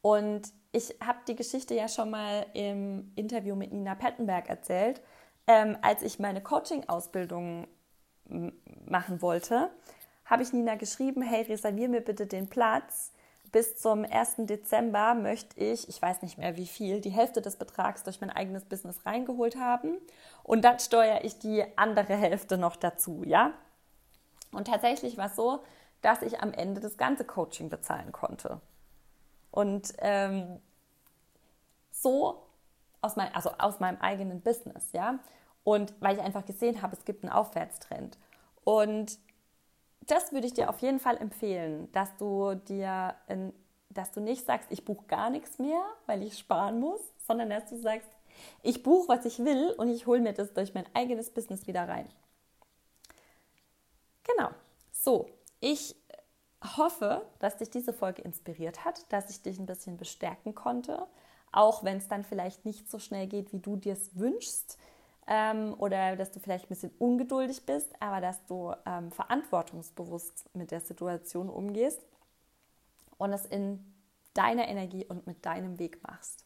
Und 0.00 0.52
ich 0.72 0.96
habe 1.04 1.18
die 1.28 1.36
Geschichte 1.36 1.74
ja 1.74 1.88
schon 1.88 2.10
mal 2.10 2.46
im 2.54 3.12
Interview 3.14 3.54
mit 3.54 3.72
Nina 3.72 3.94
Pettenberg 3.94 4.48
erzählt, 4.48 5.00
ähm, 5.46 5.76
als 5.82 6.02
ich 6.02 6.18
meine 6.18 6.42
Coaching-Ausbildung 6.42 7.66
machen 8.84 9.22
wollte, 9.22 9.70
habe 10.28 10.42
ich 10.42 10.52
Nina 10.52 10.76
geschrieben, 10.76 11.22
hey, 11.22 11.42
reservier 11.42 11.88
mir 11.88 12.02
bitte 12.02 12.26
den 12.26 12.48
Platz. 12.48 13.12
Bis 13.50 13.76
zum 13.76 14.04
1. 14.04 14.34
Dezember 14.40 15.14
möchte 15.14 15.58
ich, 15.58 15.88
ich 15.88 16.00
weiß 16.02 16.20
nicht 16.20 16.36
mehr 16.36 16.58
wie 16.58 16.66
viel, 16.66 17.00
die 17.00 17.10
Hälfte 17.10 17.40
des 17.40 17.56
Betrags 17.56 18.02
durch 18.02 18.20
mein 18.20 18.28
eigenes 18.28 18.66
Business 18.66 19.06
reingeholt 19.06 19.56
haben. 19.56 19.96
Und 20.42 20.62
dann 20.62 20.78
steuere 20.78 21.24
ich 21.24 21.38
die 21.38 21.64
andere 21.76 22.14
Hälfte 22.14 22.58
noch 22.58 22.76
dazu, 22.76 23.22
ja? 23.24 23.54
Und 24.52 24.68
tatsächlich 24.68 25.16
war 25.16 25.26
es 25.26 25.36
so, 25.36 25.60
dass 26.02 26.20
ich 26.20 26.40
am 26.40 26.52
Ende 26.52 26.82
das 26.82 26.98
ganze 26.98 27.24
Coaching 27.24 27.70
bezahlen 27.70 28.12
konnte. 28.12 28.60
Und 29.50 29.94
ähm, 29.98 30.60
so 31.90 32.46
aus, 33.00 33.16
mein, 33.16 33.34
also 33.34 33.50
aus 33.58 33.80
meinem 33.80 34.00
eigenen 34.00 34.42
Business, 34.42 34.92
ja. 34.92 35.18
Und 35.64 35.94
weil 36.00 36.16
ich 36.16 36.22
einfach 36.22 36.44
gesehen 36.44 36.82
habe, 36.82 36.96
es 36.96 37.06
gibt 37.06 37.24
einen 37.24 37.32
Aufwärtstrend. 37.32 38.18
Und 38.64 39.18
das 40.08 40.32
würde 40.32 40.46
ich 40.46 40.54
dir 40.54 40.70
auf 40.70 40.80
jeden 40.80 40.98
Fall 40.98 41.16
empfehlen, 41.18 41.90
dass 41.92 42.16
du 42.16 42.54
dir, 42.54 43.14
in, 43.28 43.52
dass 43.90 44.10
du 44.10 44.20
nicht 44.20 44.44
sagst, 44.44 44.70
ich 44.70 44.84
buche 44.84 45.06
gar 45.06 45.30
nichts 45.30 45.58
mehr, 45.58 45.82
weil 46.06 46.22
ich 46.22 46.38
sparen 46.38 46.80
muss, 46.80 47.00
sondern 47.26 47.50
dass 47.50 47.68
du 47.68 47.76
sagst, 47.76 48.08
ich 48.62 48.82
buche, 48.82 49.08
was 49.08 49.24
ich 49.24 49.38
will 49.40 49.74
und 49.78 49.88
ich 49.88 50.06
hole 50.06 50.20
mir 50.20 50.32
das 50.32 50.54
durch 50.54 50.74
mein 50.74 50.86
eigenes 50.94 51.30
Business 51.30 51.66
wieder 51.66 51.88
rein. 51.88 52.08
Genau. 54.24 54.50
So, 54.92 55.28
ich 55.60 55.96
hoffe, 56.76 57.26
dass 57.38 57.56
dich 57.56 57.70
diese 57.70 57.92
Folge 57.92 58.22
inspiriert 58.22 58.84
hat, 58.84 59.10
dass 59.12 59.30
ich 59.30 59.42
dich 59.42 59.58
ein 59.58 59.66
bisschen 59.66 59.96
bestärken 59.96 60.54
konnte, 60.54 61.06
auch 61.52 61.84
wenn 61.84 61.98
es 61.98 62.08
dann 62.08 62.24
vielleicht 62.24 62.64
nicht 62.64 62.90
so 62.90 62.98
schnell 62.98 63.26
geht, 63.26 63.52
wie 63.52 63.60
du 63.60 63.76
dir 63.76 63.92
es 63.92 64.16
wünschst 64.18 64.78
ähm, 65.28 65.74
oder 65.78 66.16
dass 66.16 66.32
du 66.32 66.40
vielleicht 66.40 66.64
ein 66.64 66.68
bisschen 66.68 66.90
ungeduldig 66.98 67.66
bist, 67.66 67.90
aber 68.00 68.20
dass 68.20 68.44
du 68.46 68.72
ähm, 68.86 69.12
verantwortungsbewusst 69.12 70.48
mit 70.54 70.70
der 70.70 70.80
Situation 70.80 71.50
umgehst 71.50 72.00
und 73.18 73.32
es 73.32 73.44
in 73.44 73.94
deiner 74.32 74.68
Energie 74.68 75.04
und 75.04 75.26
mit 75.26 75.44
deinem 75.44 75.78
Weg 75.78 76.02
machst. 76.02 76.44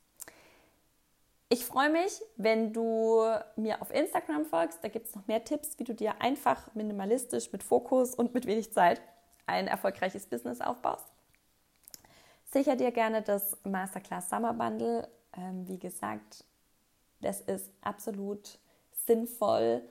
Ich 1.48 1.64
freue 1.64 1.90
mich, 1.90 2.22
wenn 2.36 2.72
du 2.72 3.22
mir 3.56 3.82
auf 3.82 3.92
Instagram 3.92 4.46
folgst. 4.46 4.82
Da 4.82 4.88
gibt 4.88 5.06
es 5.06 5.14
noch 5.14 5.26
mehr 5.26 5.44
Tipps, 5.44 5.78
wie 5.78 5.84
du 5.84 5.94
dir 5.94 6.20
einfach 6.20 6.74
minimalistisch 6.74 7.52
mit 7.52 7.62
Fokus 7.62 8.14
und 8.14 8.32
mit 8.34 8.46
wenig 8.46 8.72
Zeit 8.72 9.02
ein 9.46 9.68
erfolgreiches 9.68 10.26
Business 10.26 10.60
aufbaust. 10.60 11.06
Sicher 12.50 12.74
dir 12.74 12.90
gerne 12.90 13.22
das 13.22 13.58
Masterclass 13.64 14.30
Summer 14.30 14.54
Bundle. 14.54 15.08
Ähm, 15.36 15.68
wie 15.68 15.78
gesagt, 15.78 16.44
das 17.20 17.42
ist 17.42 17.70
absolut 17.82 18.58
sinnvoll, 19.06 19.82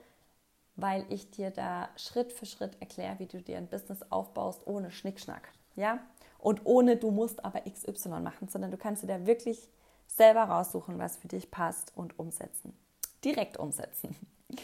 weil 0.76 1.04
ich 1.10 1.30
dir 1.30 1.50
da 1.50 1.88
Schritt 1.96 2.32
für 2.32 2.46
Schritt 2.46 2.80
erkläre, 2.80 3.18
wie 3.18 3.26
du 3.26 3.40
dir 3.40 3.58
ein 3.58 3.68
Business 3.68 4.00
aufbaust 4.10 4.66
ohne 4.66 4.90
Schnickschnack. 4.90 5.52
Ja? 5.76 5.98
Und 6.38 6.64
ohne 6.64 6.96
du 6.96 7.10
musst 7.10 7.44
aber 7.44 7.60
XY 7.60 8.20
machen, 8.20 8.48
sondern 8.48 8.70
du 8.70 8.76
kannst 8.76 9.02
dir 9.02 9.06
da 9.06 9.26
wirklich 9.26 9.68
selber 10.06 10.42
raussuchen, 10.42 10.98
was 10.98 11.16
für 11.16 11.28
dich 11.28 11.50
passt 11.50 11.92
und 11.96 12.18
umsetzen. 12.18 12.76
Direkt 13.24 13.58
umsetzen. 13.58 14.16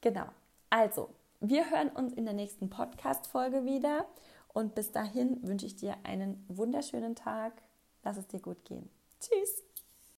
genau. 0.00 0.26
Also, 0.70 1.10
wir 1.40 1.70
hören 1.70 1.90
uns 1.90 2.12
in 2.14 2.24
der 2.24 2.34
nächsten 2.34 2.70
Podcast-Folge 2.70 3.64
wieder. 3.64 4.06
Und 4.52 4.74
bis 4.74 4.92
dahin 4.92 5.46
wünsche 5.46 5.66
ich 5.66 5.76
dir 5.76 5.96
einen 6.04 6.44
wunderschönen 6.48 7.16
Tag. 7.16 7.52
Lass 8.04 8.16
es 8.16 8.28
dir 8.28 8.40
gut 8.40 8.64
gehen. 8.64 8.88
Tschüss. 9.20 9.73